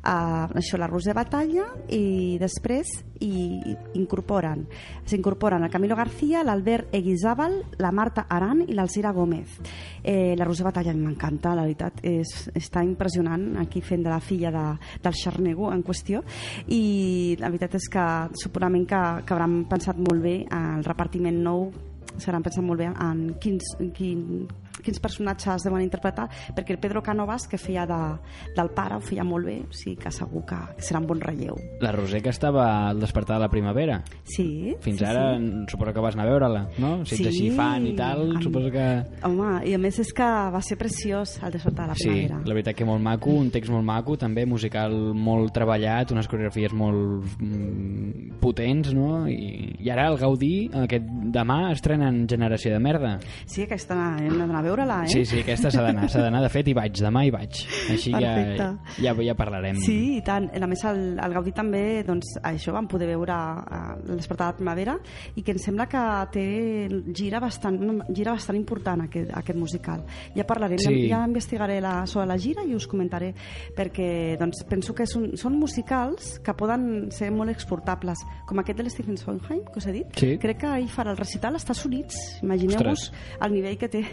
[0.05, 2.87] a això, la Roser Batalla i després
[3.23, 4.65] i, incorporen
[5.07, 9.57] s'incorporen el Camilo García, l'Albert Eguizábal, la Marta Aran i l'Alzira Gómez.
[10.03, 14.51] Eh, la Roser Batalla m'encanta, la veritat, és, està impressionant aquí fent de la filla
[14.53, 14.65] de,
[15.01, 16.21] del xarnego en qüestió
[16.67, 18.05] i la veritat és que
[18.41, 21.69] segurament que, que hauran pensat molt bé el repartiment nou
[22.17, 24.45] s'hauran pensat molt bé en quins, en quin,
[24.83, 27.99] quins personatges deuen interpretar perquè el Pedro Canovas que feia de,
[28.55, 31.55] del pare ho feia molt bé o sigui que segur que, serà un bon relleu
[31.81, 34.01] La Roser que estava al despertar de la primavera.
[34.23, 35.65] sí, Fins sí, ara sí.
[35.69, 37.05] suposo que vas anar a veure-la, no?
[37.05, 37.27] Si ets Sí.
[37.27, 38.85] així fan i tal, Amb- suposo que...
[39.23, 42.41] home, i a més és que va ser preciós el despertar de la Sí, primavera
[42.45, 46.73] la veritat que molt maco, un text molt maco, també musical molt treballat, unes coreografies
[46.73, 49.25] molt mm, potents, no?
[49.29, 51.05] I, I ara el Gaudí, aquest
[51.35, 53.15] demà, estrenen Generació de Merda.
[53.45, 55.11] Sí, aquesta hem d'anar veure-la, eh?
[55.13, 56.41] Sí, sí, aquesta s'ha d'anar, s'ha d'anar.
[56.45, 57.61] De fet, hi vaig, demà hi vaig.
[57.93, 58.67] Així ja, Perfecte.
[59.05, 59.79] ja, ja parlarem.
[59.85, 60.49] Sí, i tant.
[60.55, 64.97] A més, el, el Gaudí també, doncs, això vam poder veure a l'Espertar de Primavera
[65.35, 66.03] i que em sembla que
[66.33, 66.45] té
[67.15, 70.03] gira bastant, una gira bastant important aquest, aquest musical.
[70.35, 71.07] Ja parlarem, Sí.
[71.07, 73.33] ja, ja investigaré la, sobre la gira i us comentaré
[73.75, 78.85] perquè doncs, penso que són, són musicals que poden ser molt exportables, com aquest de
[78.87, 80.15] l'Stephen Sondheim, que us he dit.
[80.19, 80.35] Sí.
[80.41, 82.15] Crec que ell farà el recital als Estats Units.
[82.43, 83.11] Imagineu-vos
[83.41, 84.03] el nivell que té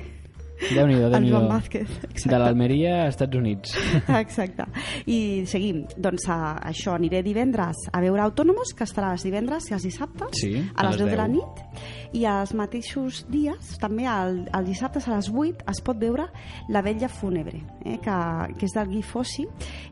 [0.71, 1.91] Déu-n'hi-do, el déu Vázquez.
[2.25, 3.75] De l'Almeria a Estats Units.
[4.21, 4.67] Exacte.
[5.11, 5.83] I seguim.
[5.97, 6.39] Doncs a,
[6.71, 10.87] això, aniré divendres a veure Autònomos, que estarà els divendres i els dissabtes, Sí, a
[10.87, 11.35] les 10 de la 10.
[11.35, 11.83] nit.
[12.15, 16.29] I als mateixos dies, també al, al dissabtes a les 8, es pot veure
[16.71, 18.17] La vella fúnebre, eh, que,
[18.59, 19.47] que és del Guy Fossi,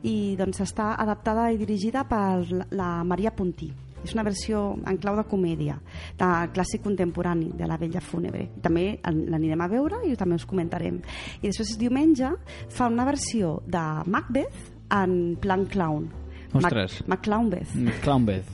[0.07, 3.71] i doncs està adaptada i dirigida per la Maria Puntí.
[4.05, 5.76] És una versió en clau de comèdia,
[6.18, 8.48] de clàssic contemporani, de la vella fúnebre.
[8.62, 11.01] També l'anirem a veure i també us comentarem.
[11.40, 12.32] I després diumenge
[12.68, 16.20] fa una versió de Macbeth en plan clown.
[16.53, 17.01] Ostres.
[17.07, 17.74] Mac Maclownbeth.
[18.03, 18.48] Clownbeth.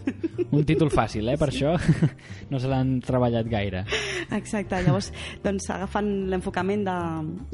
[0.52, 1.36] Un títol fàcil, eh?
[1.40, 1.72] Per això
[2.50, 3.84] no se l'han treballat gaire.
[4.36, 5.10] Exacte, llavors
[5.44, 6.96] doncs, agafant l'enfocament de,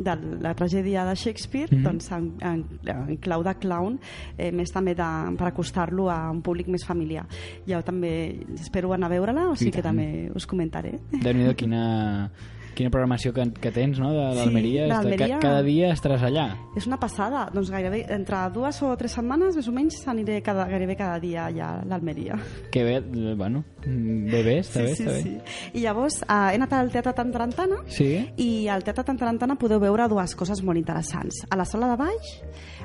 [0.02, 1.82] de la tragèdia de Shakespeare Mhm.
[1.84, 3.98] doncs, en, en, en clau de clown
[4.36, 7.24] eh, més també de, per acostar-lo a un públic més familiar
[7.68, 8.12] jo també
[8.58, 12.30] espero anar a veure-la o sigui que també us comentaré Déu-n'hi-do quina,
[12.74, 14.86] quina programació que, que tens, no?, de l'Almeria.
[14.88, 15.38] l'Almeria.
[15.38, 16.56] ca- Cada dia estaràs allà.
[16.76, 20.64] és una passada, doncs gairebé entre dues o tres setmanes més o menys aniré cada,
[20.70, 22.38] gairebé cada dia allà a l'Almeria
[22.70, 25.22] Que bé, eh, bueno, bé, bé, està sí, bé, sí, està bé.
[25.22, 25.78] sí.
[25.78, 28.10] i llavors eh, he anat al Teatre Tantarantana Sí?
[28.36, 31.44] i al Teatre Tantarantana podeu veure dues coses molt interessants.
[31.50, 32.32] A la sala de baix,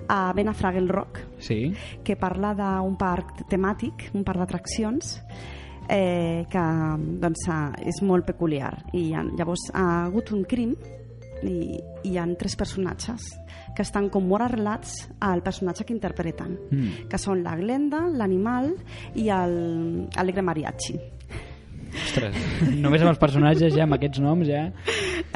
[0.10, 1.74] a Ben a Fraggle Rock, Sí?
[2.04, 5.22] que parla d'un parc temàtic, un parc d'atraccions,
[5.90, 6.64] eh, que
[7.22, 8.74] doncs, eh, és molt peculiar.
[8.94, 10.76] I llavors ha hagut un crim
[11.44, 13.22] i, i hi ha tres personatges
[13.76, 17.08] que estan com molt arrelats al personatge que interpreten, Mm.
[17.10, 18.74] que són la Glenda, l'animal
[19.16, 20.98] i el Alegre Mariachi.
[21.92, 22.36] Ostres,
[22.78, 24.66] només amb els personatges ja, amb aquests noms ja...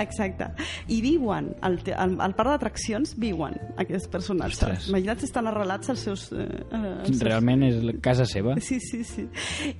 [0.02, 0.48] Exacte.
[0.90, 4.58] I viuen, al, al, al parc d'atraccions viuen aquests personatges.
[4.62, 4.88] Ostres.
[4.90, 6.28] Imagina't si estan arrelats als seus...
[6.32, 8.56] Eh, als seus- Realment és la casa seva.
[8.64, 9.28] Sí, sí, sí.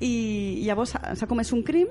[0.04, 0.14] I
[0.68, 1.88] llavors s'ha comès un crim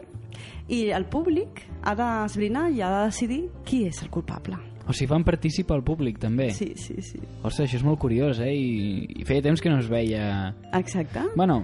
[0.71, 4.59] i el públic ha d'esbrinar i ha de decidir qui és el culpable.
[4.91, 6.49] O sigui, fan partícip al públic, també.
[6.57, 7.19] Sí, sí, sí.
[7.45, 8.51] Ostres, això és molt curiós, eh?
[8.51, 10.53] I, i feia temps que no es veia...
[10.75, 11.23] Exacte.
[11.37, 11.61] Bueno,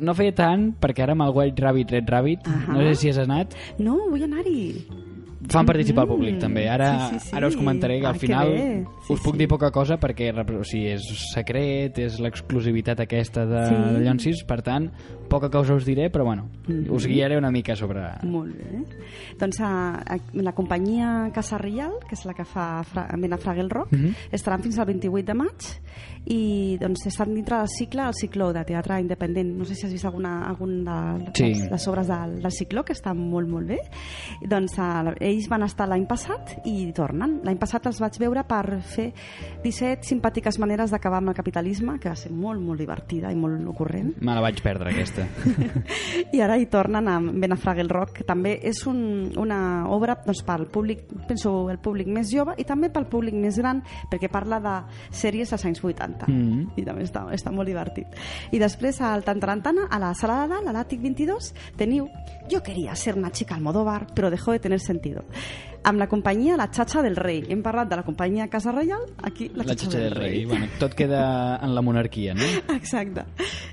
[0.00, 2.72] no feia tant, perquè ara amb el White Rabbit, Red Rabbit, Ahà.
[2.74, 4.86] no sé si has anat, No, vull anar-hi.
[5.50, 6.68] fan participar Mm, públic, també.
[6.68, 7.36] Ara, sí, sí, sí.
[7.36, 8.84] ara us comentaré que al Ah, que final bé.
[9.06, 10.30] Sí, us puc dir poca cosa perquè
[10.60, 11.02] o sigui, és
[11.34, 13.74] secret, és l'exclusivitat aquesta de, Sí.
[13.94, 14.90] de Llonsis, per tant,
[15.30, 16.90] poca cosa us diré, però bueno, Mhm.
[16.92, 18.02] us guiaré una mica sobre...
[18.24, 18.82] Molt bé.
[19.38, 19.70] Doncs a,
[20.02, 24.14] a, la companyia Casa Reial, que és la que fa Fra, Mena Fraggle Rock, Mhm.
[24.32, 25.70] estaran fins al 28 de maig
[26.26, 29.56] i doncs estan dintre del cicle, el cicló de teatre independent.
[29.56, 31.54] No sé si has vist alguna, algun de Sí.
[31.54, 33.78] les, les obres del, del cicló, que estan molt, molt bé.
[34.46, 37.40] Doncs a, ells van estar l'any passat i tornen.
[37.44, 39.12] L'any passat els vaig veure per fer
[39.62, 43.66] 17 simpàtiques maneres d'acabar amb el capitalisme, que va ser molt, molt divertida i molt
[43.68, 45.19] ocorrent Me la vaig perdre, aquesta.
[46.34, 49.60] i ara hi tornen a Ben a Fraggle Rock que també és un, una
[49.90, 53.82] obra doncs, pel públic, penso el públic més jove i també pel públic més gran
[54.10, 54.76] perquè parla de
[55.10, 56.76] sèries dels anys 80 Mm.
[56.78, 58.06] i també està, està molt divertit.
[58.54, 62.08] I després al Tantarantana a la sala de dalt, a l'Àtic 22 teniu
[62.50, 65.24] Jo quería ser una chica Almodóvar però dejó de tener sentido
[65.84, 69.48] amb la companyia La Chacha del Rei hem parlat de la companyia Casa Reial aquí
[69.54, 70.44] La, La xatxa del rei.
[70.46, 72.44] Bueno, tot queda en la monarquia, no?
[72.76, 73.24] Exacte.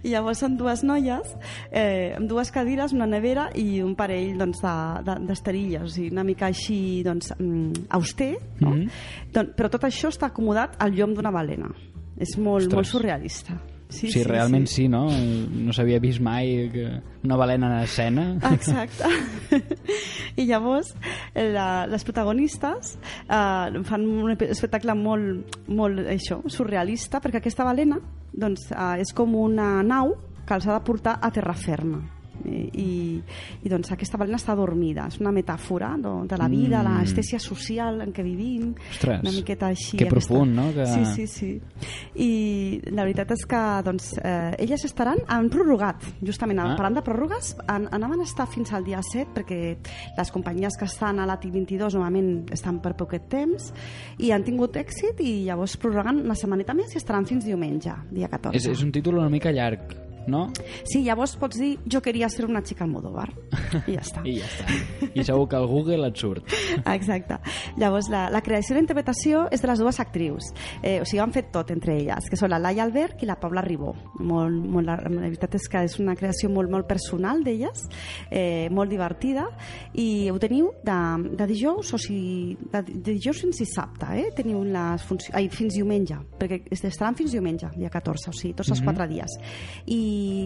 [0.03, 1.33] I llavors són dues noies
[1.71, 6.11] eh, amb dues cadires, una nevera i un parell doncs, de- de- d'esterilles, o sigui,
[6.15, 8.71] una mica així doncs, mm, auster, no?
[8.75, 8.89] Mhm.
[9.33, 11.67] doncs, però tot això està acomodat al llom d'una balena.
[12.17, 12.73] És molt, Ostres.
[12.75, 13.59] molt surrealista.
[13.89, 14.73] Sí, sí, realment sí.
[14.83, 15.05] sí, no?
[15.07, 16.87] No s'havia vist mai que
[17.23, 18.25] una balena en escena.
[18.51, 19.07] Exacte.
[20.35, 20.91] I llavors,
[21.33, 22.97] la, les protagonistes
[23.29, 27.97] eh, fan un espe- espectacle molt, molt això, surrealista, perquè aquesta balena
[28.33, 30.17] doncs, eh, és com una nau
[30.47, 32.03] que els ha de portar a terra ferma.
[32.45, 33.21] I,
[33.63, 36.99] i, doncs aquesta balena està dormida és una metàfora no, de la vida, Mm.
[37.01, 40.71] l'estèsia social en què vivim Ostres, una miqueta així que aquesta- profund, no?
[40.73, 41.61] Que- sí, sí, sí
[42.15, 46.75] i la veritat és que doncs, eh, elles estaran, han prorrogat justament, Ah.
[46.75, 49.77] parlant de pròrrogues an, anaven a estar fins al dia 7 perquè
[50.17, 53.73] les companyies que estan a l'ATI 22 normalment estan per poquet temps
[54.19, 58.27] i han tingut èxit i llavors prorroguen una setmaneta més i estaran fins diumenge, dia
[58.27, 60.06] 14 És, és un títol una mica llarg.
[60.27, 60.47] No?
[60.85, 63.29] Sí, llavors pots dir jo queria ser una xica Almodóvar.
[63.87, 64.21] I ja està.
[64.27, 64.65] I ja està.
[65.13, 66.53] I segur que al Google et surt.
[66.97, 67.39] Exacte.
[67.77, 70.51] Llavors, la, la creació i la interpretació és de les dues actrius.
[70.81, 73.37] Eh, o sigui, han fet tot entre elles, que són la Laia Albert i la
[73.39, 73.93] Paula Ribó.
[74.19, 77.85] Molt, molt, la, la veritat és que és una creació molt, molt personal d'elles,
[78.31, 79.47] eh, molt divertida,
[79.97, 80.97] i ho teniu de,
[81.37, 84.27] de dijous, o sigui, de, de dijous fins dissabte, eh?
[84.37, 85.33] Teniu les funcions...
[85.37, 88.85] Ai, fins diumenge, perquè estaran fins diumenge, dia 14, o sigui, tots els Mhm.
[88.87, 89.37] quatre dies.
[89.87, 90.01] I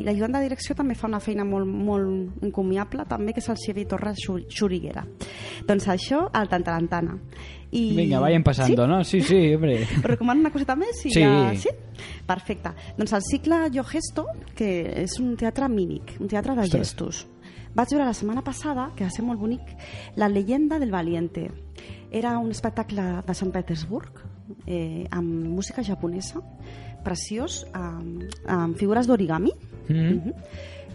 [0.06, 3.88] l'ajudant de direcció també fa una feina molt, molt encomiable, també, que és el Xavier
[3.88, 5.04] Torres Xu- Xuriguera.
[5.68, 7.18] Doncs això, al Tantarantana.
[7.72, 7.84] I...
[7.96, 8.90] Vinga, vayan pasando, sí?
[8.90, 9.04] no?
[9.04, 9.86] Sí, sí, hombre.
[10.04, 11.06] Recomano una coseta més?
[11.06, 11.22] I Sí.
[11.24, 11.54] Ja...
[11.56, 11.70] sí?
[12.28, 12.74] Perfecte.
[12.98, 14.26] Doncs el cicle Jo Gesto,
[14.58, 14.72] que
[15.06, 16.88] és un teatre mímic, un teatre de Ostres.
[16.92, 17.28] gestos.
[17.74, 19.62] Vaig veure la setmana passada, que va ser molt bonic,
[20.20, 21.46] La leyenda del valiente.
[22.12, 24.12] Era un espectacle de Sant Petersburg,
[24.68, 26.42] eh, amb música japonesa,
[27.04, 29.52] preciós, amb, amb figures d'origami,
[29.90, 30.34] Mhm.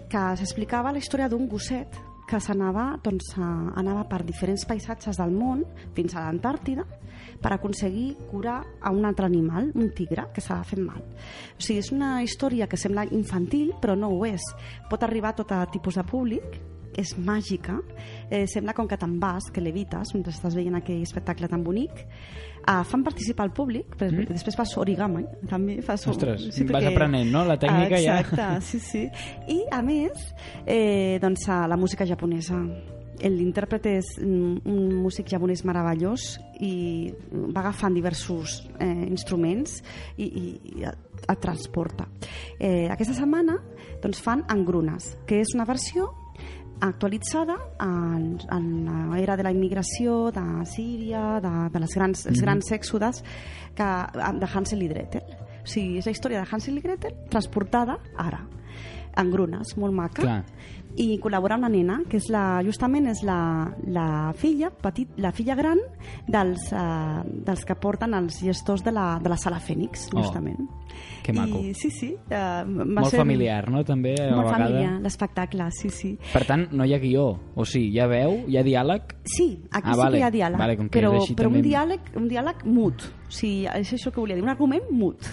[0.09, 1.89] que s'explicava la història d'un gosset
[2.27, 6.85] que s'anava doncs, a, anava per diferents paisatges del món fins a l'Antàrtida
[7.41, 11.03] per aconseguir curar a un altre animal, un tigre, que s'ha fet mal.
[11.03, 14.43] O sigui, és una història que sembla infantil, però no ho és.
[14.91, 16.43] Pot arribar a tot a tipus de públic,
[16.97, 17.77] és màgica,
[18.31, 22.07] eh, sembla com que te'n vas, que levites, mentre estàs veient aquell espectacle tan bonic.
[22.67, 24.27] Uh, fan participar el públic, però Mm.
[24.33, 26.07] després fas origami, també fas...
[26.11, 27.45] Ostres, vas aprenent, no?
[27.47, 28.19] La tècnica ja.
[28.21, 29.05] Exacte, sí, sí.
[29.47, 30.35] I, a més,
[30.67, 32.59] eh, doncs, la música japonesa.
[33.23, 39.79] L'intèrpret és un músic japonès meravellós i va agafant diversos eh, instruments
[40.19, 40.45] i, i,
[40.83, 42.05] i et transporta.
[42.59, 43.57] Eh, aquesta setmana
[44.03, 46.11] doncs, fan Engrunes, que és una versió
[46.81, 48.67] actualitzada en, en
[49.13, 52.45] l'era de la immigració de Síria, de, de les grans, els Mhm.
[52.45, 53.23] grans èxodes
[53.75, 53.89] que,
[54.41, 55.23] de Hansel i Gretel.
[55.63, 58.47] O sigui, és la història de Hansel i Gretel transportada ara,
[59.17, 60.23] en grunes, molt maca.
[60.23, 60.45] Clar.
[60.97, 65.53] I col·labora una nena, que és la, justament és la, la filla petit, la filla
[65.55, 65.77] gran
[66.27, 70.57] dels, uh, dels que porten els gestors de la, de la sala Fènix, Oh, justament.
[71.23, 71.59] que maco.
[71.61, 72.09] I, sí, sí.
[72.31, 72.33] Uh,
[72.65, 73.85] va Molt ser familiar, no?
[73.85, 74.57] També, a Molt vegada.
[74.71, 76.15] familiar, l'espectacle, sí, sí.
[76.33, 77.27] Per tant, no hi ha guió.
[77.55, 79.17] O sigui, hi ha veu, hi ha diàleg...
[79.29, 80.13] Sí, aquí Ah, sí vale.
[80.17, 82.65] que hi ha diàleg, Vale, com que però, així però també- un, diàleg, un diàleg
[82.65, 83.05] mut.
[83.29, 85.29] O sigui, és això que volia dir, un argument mut.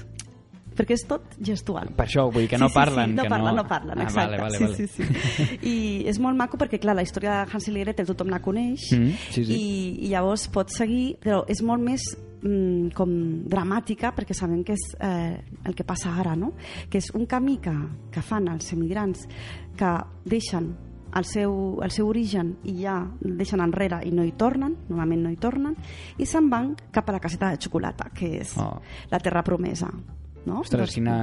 [0.78, 1.92] Perquè és tot gestual.
[1.96, 3.12] Per això, vull dir que no sí, sí, parlen.
[3.12, 3.62] Sí, no que parlen, no...
[3.64, 4.38] no parlen, ah, exacte.
[4.38, 4.76] Vale, vale, sí, vale.
[4.76, 5.60] sí, sí.
[5.70, 5.76] I
[6.10, 9.12] és molt maco perquè, clar, la història de Hansel i Gretel tothom la coneix Mm,
[9.32, 9.54] sí, sí.
[9.58, 9.74] I,
[10.06, 12.04] i llavors pots seguir, però és molt més
[12.44, 13.12] mm, com
[13.50, 16.54] dramàtica perquè sabem que és eh, el que passa ara, no?
[16.90, 17.74] Que és un camí que,
[18.12, 19.28] que fan els emigrants
[19.78, 19.94] que
[20.26, 20.74] deixen
[21.14, 21.54] el seu,
[21.86, 25.76] el seu origen i ja deixen enrere i no hi tornen, normalment no hi tornen,
[26.18, 28.80] i se'n van cap a la caseta de xocolata, que és Oh.
[29.12, 29.92] la terra promesa.
[30.46, 30.60] No?
[30.60, 31.16] Ostres, quina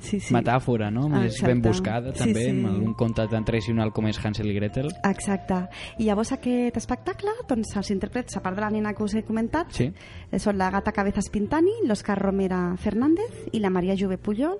[0.00, 0.32] Sí, sí.
[0.34, 1.06] metàfora, no?
[1.22, 1.46] Exacte.
[1.46, 2.50] ben buscada, Sí, també, sí.
[2.50, 4.88] amb algun conte tan tradicional com és Hansel i Gretel.
[5.04, 5.68] Exacte.
[5.98, 9.22] I llavors aquest espectacle, doncs els intèrprets, a part de la nena que us he
[9.24, 9.90] comentat, Sí.
[10.30, 14.58] eh, són la Gata Cabezas Pintani, l'Òscar Romera Fernández i la Maria Jove Pujol.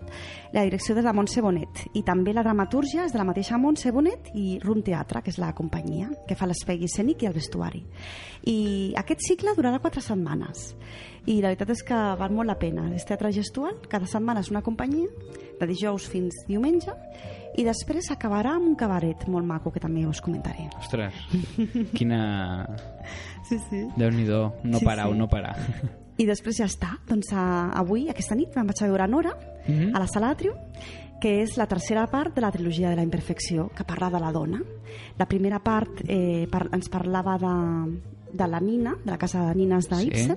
[0.52, 1.86] La direcció és de la Montse Bonet.
[1.94, 5.38] I també la dramatúrgia és de la mateixa Montse Bonet i Rum Teatre, que és
[5.38, 7.84] la companyia que fa l'espai escènic i el vestuari.
[8.46, 10.76] I aquest cicle durarà quatre setmanes.
[11.26, 12.84] I la veritat és que val molt la pena.
[12.94, 15.08] És teatre gestual, cada setmana és una companyia,
[15.60, 16.92] de dijous fins diumenge,
[17.56, 20.68] i després acabarà amb un cabaret molt maco, que també us comentaré.
[20.78, 21.14] Ostres,
[21.96, 22.66] quina...
[23.48, 23.84] Sí, sí.
[23.96, 25.18] Déu-n'hi-do, no Sí, parar, sí.
[25.18, 25.54] no parar.
[26.18, 26.94] I després ja està.
[27.08, 29.34] Doncs a, avui, aquesta nit, me'n vaig a veure Nora,
[29.66, 29.96] Mhm.
[29.96, 30.54] a la Sala Atrium,
[31.20, 34.30] que és la tercera part de la trilogia de la imperfecció, que parla de la
[34.32, 34.60] dona.
[35.18, 37.54] La primera part eh, par ens parlava de,
[38.36, 40.32] de la Nina, de la casa de nines de Sí.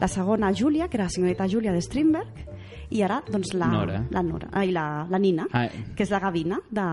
[0.00, 2.28] La segona, Júlia, que era la senyoreta Júlia de Strindberg.
[2.90, 4.02] I ara, doncs, la Nora.
[4.10, 6.84] la, Nora, ai, la, la Nina, Ah, que és la gavina de...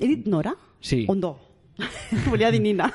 [0.00, 0.54] He dit Nora?
[0.80, 1.06] Sí.
[1.08, 1.36] Ondó.
[2.28, 2.88] Volia dir Nina.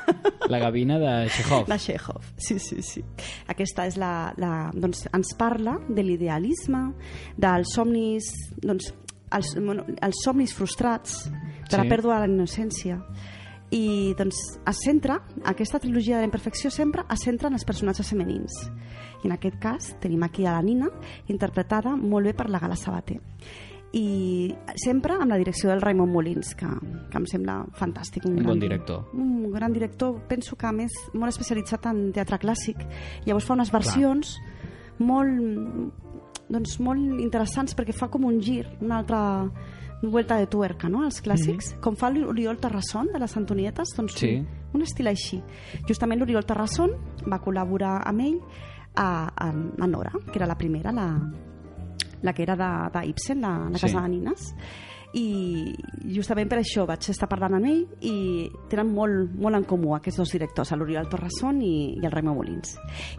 [0.50, 1.70] la gavina de Chekhov.
[1.70, 3.04] La Chekhov, sí, sí, sí.
[3.48, 4.34] Aquesta és la...
[4.38, 6.92] la doncs ens parla de l'idealisme,
[7.38, 8.28] dels somnis...
[8.62, 8.92] Doncs,
[9.34, 11.24] els, bueno, els somnis frustrats,
[11.72, 11.90] de la Sí.
[11.90, 13.00] pèrdua de la innocència.
[13.74, 14.38] I doncs
[14.70, 15.16] es centra,
[15.50, 18.54] aquesta trilogia de la imperfecció sempre es centra en els personatges femenins.
[19.24, 20.90] I en aquest cas tenim aquí a la Nina,
[21.28, 23.20] interpretada molt bé per la Gala Sabater
[23.94, 26.66] i sempre amb la direcció del Raimon Molins, que,
[27.12, 28.24] que em sembla fantàstic.
[28.26, 29.04] Un bon gran- director.
[29.14, 32.82] Un gran director, penso que a més molt especialitzat en teatre clàssic.
[33.28, 34.32] Llavors fa unes versions
[34.98, 35.94] molt,
[36.50, 39.22] doncs, molt interessants perquè fa com un gir, una altra
[40.02, 41.76] vuelta de tuerca, no?, als clàssics.
[41.80, 44.34] Com fa l'Oriol Terrasson, de les Antonietes, doncs Sí.
[44.42, 45.40] un, un estil així.
[45.88, 46.98] Justament l'Oriol Terrasson
[47.30, 48.40] va col·laborar amb ell
[48.96, 51.08] a, a, a Nora, que era la primera, la,
[52.22, 53.88] la que era de, de Ibsen, la, la Sí.
[53.88, 54.54] casa de nines
[55.14, 55.76] i
[56.16, 58.14] justament per això vaig estar parlant amb ell i
[58.72, 62.72] tenen molt, molt en comú aquests dos directors, l'Oriol Torrasson i, i el Raimon Molins.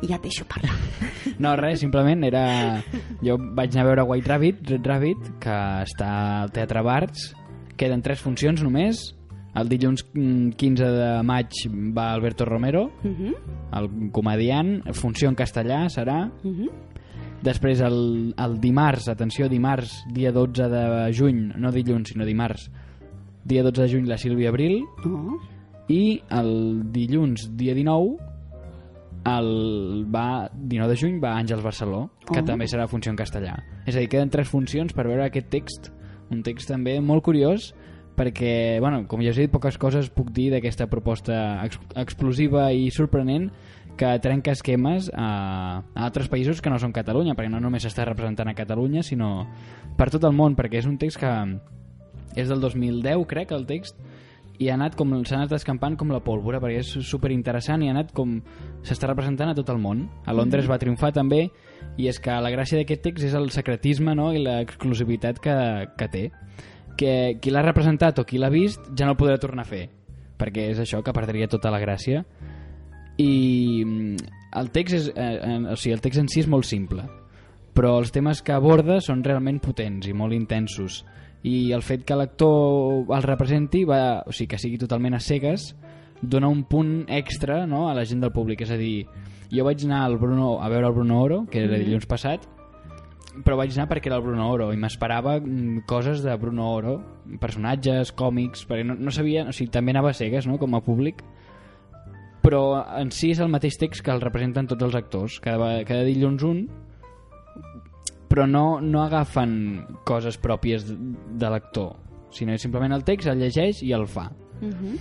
[0.03, 0.75] I ja et deixo parlar.
[1.39, 2.83] No, res, simplement era...
[3.23, 5.55] Jo vaig anar a veure White Rabbit, Red Rabbit, que
[5.87, 6.09] està
[6.43, 7.31] al Teatre Barts.
[7.79, 9.05] Queden tres funcions només.
[9.55, 11.53] El dilluns mm, 15 de maig
[11.97, 13.35] va Alberto Romero, Uh -huh.
[13.79, 14.83] el comediant.
[14.93, 16.31] Funció en castellà serà.
[16.43, 16.71] Uh -huh.
[17.43, 22.71] Després el, el dimarts, atenció, dimarts, dia 12 de juny, no dilluns, sinó dimarts,
[23.45, 24.83] dia 12 de juny, la Sílvia Abril.
[25.05, 25.39] Oh.
[25.89, 28.17] I el dilluns, dia 19,
[29.27, 32.45] el va, 19 de juny va Àngels Barceló, que Oh.
[32.45, 33.63] també serà funció en castellà.
[33.87, 35.93] És a dir, queden tres funcions per veure aquest text,
[36.31, 37.75] un text també molt curiós,
[38.17, 42.71] perquè, bueno, com ja us he dit, poques coses puc dir d'aquesta proposta ex explosiva
[42.73, 43.51] i sorprenent
[43.99, 48.07] que trenca esquemes a, a altres països que no són Catalunya, perquè no només s'està
[48.09, 49.47] representant a Catalunya, sinó
[49.99, 51.33] per tot el món, perquè és un text que
[52.35, 53.99] és del 2010, crec, el text,
[54.59, 57.89] i ha anat com s'ha anat escampant com la pólvora perquè és super interessant i
[57.91, 58.37] ha anat com
[58.87, 60.71] s'està representant a tot el món a Londres Mhm.
[60.71, 61.51] va triomfar també
[61.97, 64.33] i és que la gràcia d'aquest text és el secretisme no?
[64.33, 66.31] i l'exclusivitat que, que té
[66.97, 69.89] que qui l'ha representat o qui l'ha vist ja no el podrà tornar a fer
[70.39, 72.25] perquè és això que perdria tota la gràcia.
[73.17, 74.17] I mm,
[74.59, 77.05] el text és, eh, o sigui, el text en si és molt simple
[77.75, 81.03] però els temes que aborda són realment potents i molt intensos.
[81.45, 85.75] I el fet que l'actor el representi va, o sigui, que sigui totalment a cegues
[86.23, 88.63] dona un punt extra no, a la gent del públic.
[88.65, 89.05] És a dir,
[89.53, 91.85] jo vaig anar al Bruno, a veure el Bruno Oro, que era Mhm.
[91.85, 92.47] dilluns passat
[93.43, 96.95] però vaig anar perquè era el Bruno Oro i m'esperava mm, coses de Bruno Oro
[97.41, 100.83] personatges, còmics perquè no, no sabia, o sigui, també anava a cegues no, com a
[100.85, 101.25] públic
[102.45, 106.07] però en si és el mateix text que el representen tots els actors cada, cada
[106.07, 106.65] dilluns un
[108.31, 110.97] però no, no agafen coses pròpies de,
[111.41, 111.95] de l'actor
[112.35, 114.31] sinó simplement el text el llegeix i el fa
[114.63, 114.97] Uh -huh.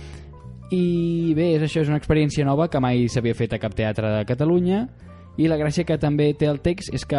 [0.74, 4.10] i bé, és això és una experiència nova que mai s'havia fet a cap teatre
[4.10, 4.88] de Catalunya
[5.36, 7.18] i la gràcia que també té el text és que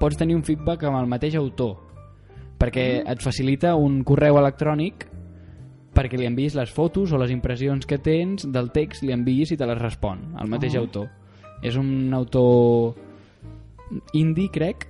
[0.00, 1.76] pots tenir un feedback amb el mateix autor
[2.58, 5.08] perquè et facilita un correu electrònic
[5.94, 9.56] perquè li enviïs les fotos o les impressions que tens del text, li enviïs i
[9.56, 10.80] te les respon el mateix Oh.
[10.80, 11.08] autor
[11.62, 12.94] és un autor
[14.12, 14.88] indi, crec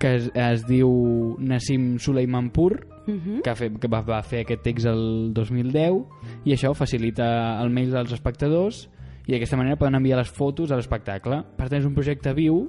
[0.00, 3.42] que es, es diu Nassim Suleimanpur Uh -huh.
[3.42, 6.06] que, fet, que va, va fer aquest text el 2010
[6.46, 8.88] i això facilita el mail dels espectadors
[9.26, 11.40] i d'aquesta manera poden enviar les fotos a l'espectacle.
[11.56, 12.66] Per tant, és un projecte viu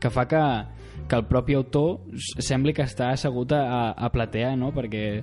[0.00, 0.42] que fa que,
[1.08, 1.98] que el propi autor
[2.44, 4.72] sembli que està assegut a, a platea, no?
[4.76, 5.22] perquè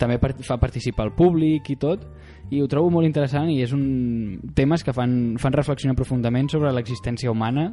[0.00, 2.06] també part, fa participar el públic i tot,
[2.50, 6.72] i ho trobo molt interessant i és un temes que fan, fan reflexionar profundament sobre
[6.74, 7.70] l'existència humana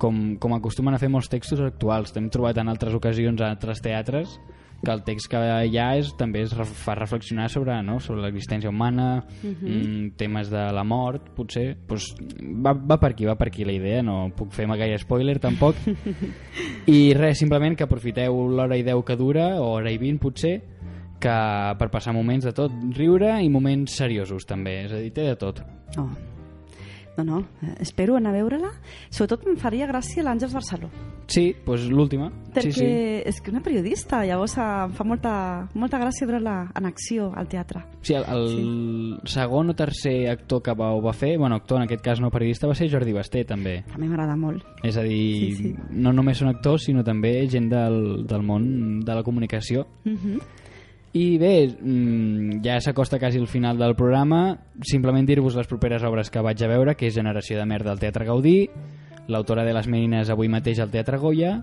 [0.00, 2.14] com, com acostumen a fer molts textos actuals.
[2.14, 4.38] T'hem trobat en altres ocasions a altres teatres
[4.84, 7.98] que el text que hi ha és, també es fa reflexionar sobre, no?
[8.00, 9.56] sobre l'existència humana, Mhm.
[9.62, 11.76] mm, temes de la mort, potser.
[11.86, 15.38] Pues, va, va per aquí, va per aquí la idea, no puc fer gaire spoiler
[15.38, 15.74] tampoc.
[16.86, 20.62] I res, simplement que aprofiteu l'hora i 10 que dura, o hora i 20 potser,
[21.18, 25.22] que per passar moments de tot, riure i moments seriosos també, és a dir, té
[25.22, 25.62] de tot.
[25.98, 26.10] Oh.
[27.16, 28.70] No, no, eh, espero anar a veure-la.
[29.10, 30.90] Sobretot em faria gràcia l'Àngels Barceló.
[31.26, 32.28] Sí, doncs l'última.
[32.54, 32.84] Perquè Sí, sí.
[33.26, 37.82] és que una periodista, llavors em fa molta, molta gràcia veure-la en acció al teatre.
[38.02, 39.32] Sí, el, el sí.
[39.34, 42.30] segon o tercer actor que va, ho va fer, bueno, actor en aquest cas no
[42.30, 43.82] periodista, va ser Jordi Basté, també.
[43.92, 44.62] A mi m'agrada molt.
[44.84, 45.74] És a dir, Sí, sí.
[45.90, 49.86] no només són actors, sinó també gent del, del món de la comunicació.
[50.04, 50.40] Uh -huh.
[51.16, 54.58] I bé, mm, ja s'acosta quasi el final del programa.
[54.84, 58.02] Simplement dir-vos les properes obres que vaig a veure, que és Generació de Merda al
[58.02, 58.68] Teatre Gaudí,
[59.32, 61.62] l'autora de Les Menines avui mateix al Teatre Goya,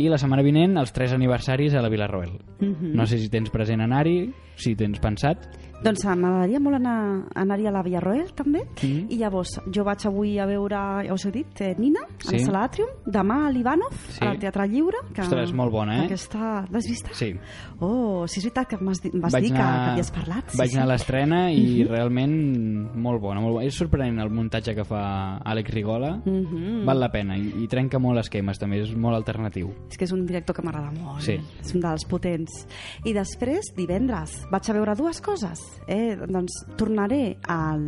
[0.00, 2.38] i la setmana vinent els tres aniversaris a la Vila Roel.
[2.60, 2.94] Mhm.
[2.96, 5.46] No sé si tens present anar-hi, si tens pensat.
[5.82, 8.60] Doncs m'agradaria molt anar, anar-hi a la Villarroel, també.
[8.82, 9.06] Mhm.
[9.08, 10.76] I llavors, jo vaig avui a veure,
[11.06, 12.36] ja us he dit, eh, Nina, a Sí.
[12.36, 14.18] la Sala Atrium, demà a l'Ivanov, Sí.
[14.26, 14.98] al Teatre Lliure.
[15.14, 16.04] Que Ostres, molt bona, eh?
[16.04, 16.66] Aquesta...
[16.70, 17.08] L'has vista?
[17.14, 17.32] Sí.
[17.78, 20.50] Oh, sí, és veritat que vas dir anar- que havies parlat.
[20.50, 21.88] Sí, Vaig anar a l'estrena i Mhm.
[21.88, 23.66] realment molt bona, molt bona.
[23.66, 26.20] És sorprenent el muntatge que fa Àlex Rigola.
[26.24, 26.84] Mhm.
[26.84, 29.70] Val la pena i, i trenca molt esquemes, també és molt alternatiu.
[29.90, 31.24] És que és un director que m'agrada molt.
[31.26, 31.34] Sí.
[31.60, 32.62] És un dels potents.
[33.04, 35.64] I després, divendres, vaig a veure dues coses.
[35.90, 36.14] Eh?
[36.30, 37.82] Doncs tornaré al,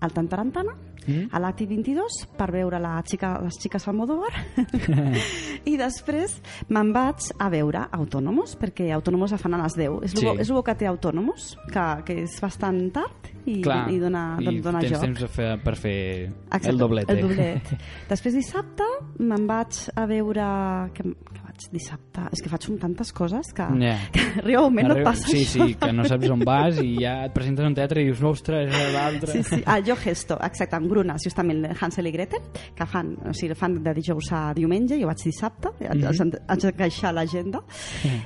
[0.00, 0.72] al Tantarantana
[1.06, 1.28] mm?
[1.32, 4.30] a l'Acti 22 per veure la xica, les xiques Almodóvar
[5.70, 6.38] i després
[6.72, 10.26] me'n vaig a veure Autònomos perquè Autònomos la fan a les 10 és, Sí.
[10.26, 14.24] el, és el que té Autònomos que, que és bastant tard i, Clar, i dona,
[14.40, 15.96] i dona tens joc temps fer, per fer
[16.28, 17.16] Exacte, el doblete.
[17.16, 17.72] El doblet.
[18.12, 18.86] Després dissabte
[19.18, 20.46] me'n vaig a veure...
[20.94, 22.22] Què, què vaig dissabte?
[22.32, 23.96] És que faig un tantes coses que, Ja.
[24.12, 25.66] que arriba un moment no et Arreu- passa sí, això.
[25.66, 28.22] sí, que no saps on vas i ja et presentes a un teatre i dius,
[28.22, 29.32] ostres, és l'altre.
[29.32, 29.62] Sí, sí.
[29.66, 32.40] Ah, jo gesto, exacte, amb Grunes, justament Hansel i Gretel,
[32.74, 36.40] que fan, o sigui, fan de dijous a diumenge, jo vaig dissabte, mm -hmm.
[36.48, 37.62] haig d'encaixar a l'agenda.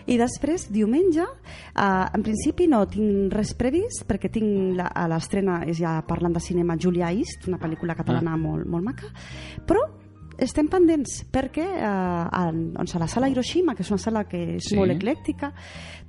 [0.07, 4.77] I després, diumenge, eh, en principi no tinc res previst, perquè tinc
[5.09, 8.37] l'estrena, és ja parlant de cinema, Julia East, una pel·lícula catalana Ah.
[8.37, 9.07] molt, molt maca,
[9.67, 9.81] però
[10.39, 14.57] estem pendents perquè eh, en, doncs a la sala Hiroshima, que és una sala que
[14.57, 14.77] és Sí.
[14.77, 15.53] molt eclèctica,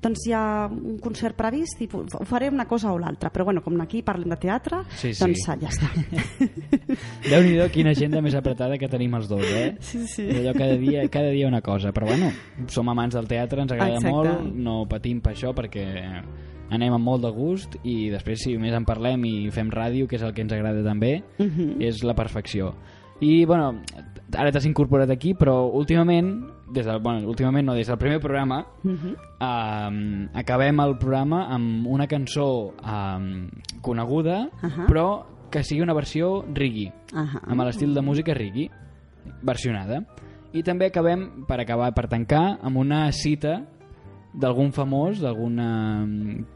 [0.02, 3.62] doncs hi ha un concert previst i ho faré una cosa o l'altra, però bueno,
[3.64, 5.24] com aquí parlem de teatre, Sí, sí.
[5.24, 5.90] doncs ja està.
[7.30, 9.76] Déu-n'hi-do quina agenda més apretada que tenim els dos, eh?
[9.80, 10.28] Sí, sí.
[10.30, 11.92] Allò cada dia, cada dia una cosa.
[11.94, 12.32] Però bueno,
[12.68, 14.12] som amants del teatre, ens agrada Exacte.
[14.14, 15.86] molt, no patim per això perquè
[16.70, 20.18] anem amb molt de gust i després si més en parlem i fem ràdio, que
[20.18, 21.82] és el que ens agrada també, Mhm.
[21.82, 22.74] és la perfecció.
[23.22, 23.82] I, bueno,
[24.38, 28.66] ara t'has incorporat aquí, però últimament, des del, bueno, últimament no, des del primer programa,
[28.84, 29.16] Mhm.
[29.42, 33.48] um, acabem el programa amb una cançó um,
[33.82, 34.86] coneguda, Ahà.
[34.88, 37.42] però que sigui una versió reggae, Ahà.
[37.48, 38.70] amb l'estil de música reggae,
[39.42, 40.04] versionada.
[40.54, 43.62] I també acabem, per acabar, per tancar, amb una cita
[44.34, 46.06] d'algun famós, d'alguna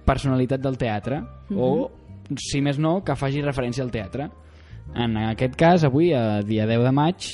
[0.05, 1.21] personalitat del teatre,
[1.55, 1.89] o,
[2.37, 4.29] si més no, que faci referència al teatre.
[4.95, 7.27] En aquest cas, avui, a dia 10 de maig,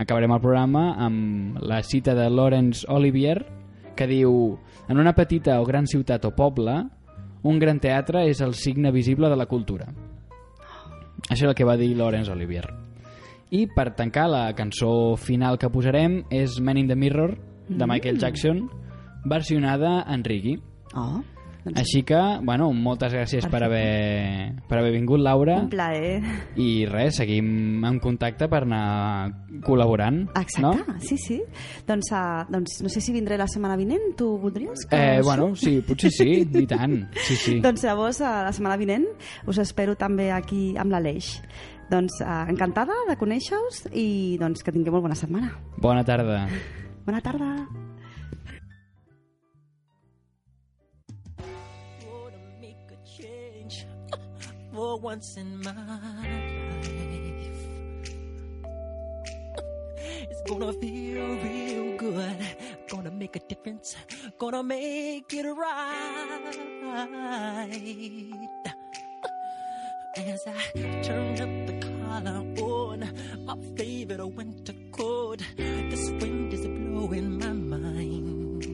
[0.00, 3.40] acabarem el programa amb la cita de Laurence Olivier,
[3.96, 4.58] que diu
[4.90, 6.72] En una petita o gran ciutat o poble,
[7.46, 9.86] un gran teatre és el signe visible de la cultura.
[11.28, 12.64] Això és el que va dir Laurence Olivier.
[13.54, 17.36] I per tancar, la cançó final que posarem és Man in the Mirror,
[17.68, 18.64] de Michael Jackson,
[19.24, 20.58] versionada en reggae.
[20.94, 21.22] Oh,
[21.64, 25.58] doncs Així que, bueno, moltes gràcies per haver, per haver vingut, Laura.
[25.60, 26.22] un plaer.
[26.56, 29.30] I res, seguim en contacte per anar
[29.66, 30.22] col·laborant.
[30.40, 30.98] Exacte, No?
[31.00, 31.40] sí, sí.
[31.86, 34.86] Doncs, uh, doncs no sé si vindré la setmana vinent, tu voldries?
[34.88, 35.24] que Eh, això?
[35.24, 37.08] bueno, sí, potser sí, i tant.
[37.26, 37.60] Sí, sí.
[37.64, 39.06] Doncs llavors, uh, la setmana vinent,
[39.46, 41.40] us espero també aquí amb l'Aleix.
[41.90, 45.52] Doncs uh, encantada de conèixer-us i doncs que tingueu molt bona setmana.
[45.82, 46.46] Bona tarda.
[47.04, 47.89] Bona tarda.
[54.80, 57.60] For once in my life.
[60.30, 62.40] It's gonna feel real good.
[62.88, 63.94] Gonna make a difference.
[64.38, 66.40] Gonna make it right.
[70.16, 70.62] As I
[71.06, 72.40] turn up the collar
[72.72, 73.00] on
[73.44, 75.40] my favorite winter coat,
[75.90, 78.64] this wind is blowing my mind.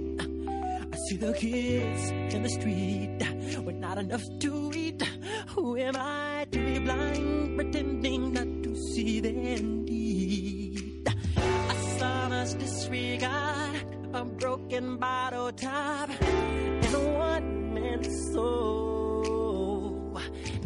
[0.95, 2.03] I see the kids
[2.35, 3.36] in the street
[3.67, 5.03] with not enough to eat.
[5.49, 11.09] Who am I to be blind, pretending not to see their need?
[11.37, 20.21] A sonorous disregard, a broken bottle top, and a one man soul.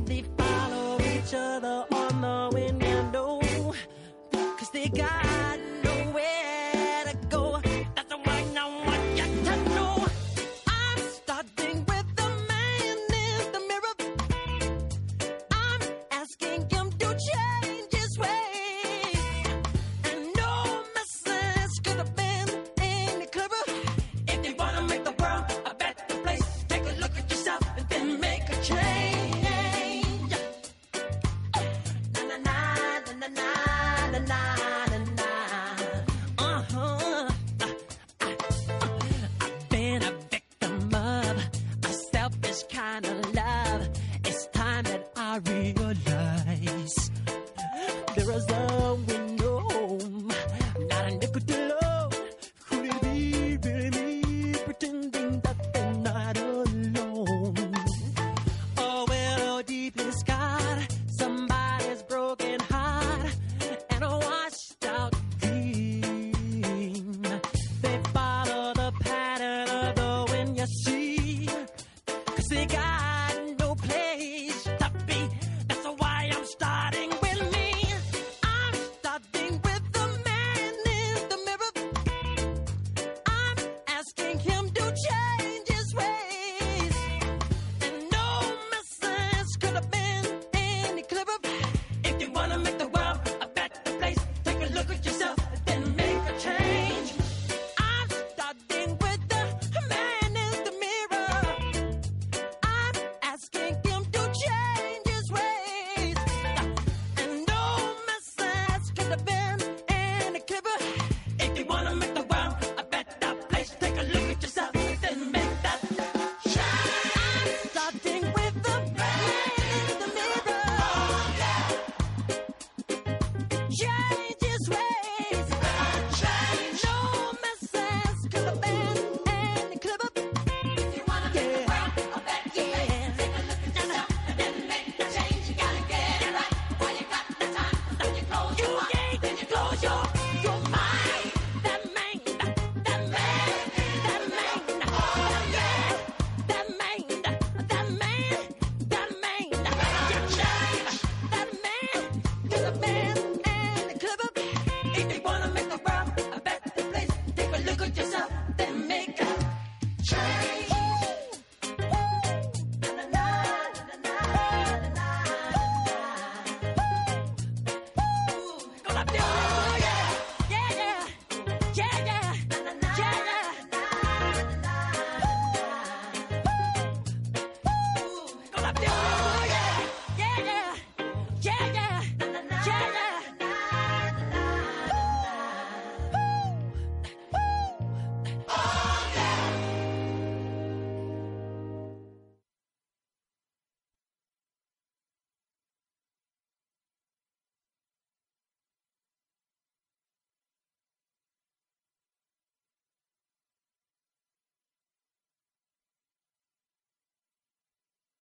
[0.05, 3.41] They follow each other on the window,
[4.31, 5.30] cause they got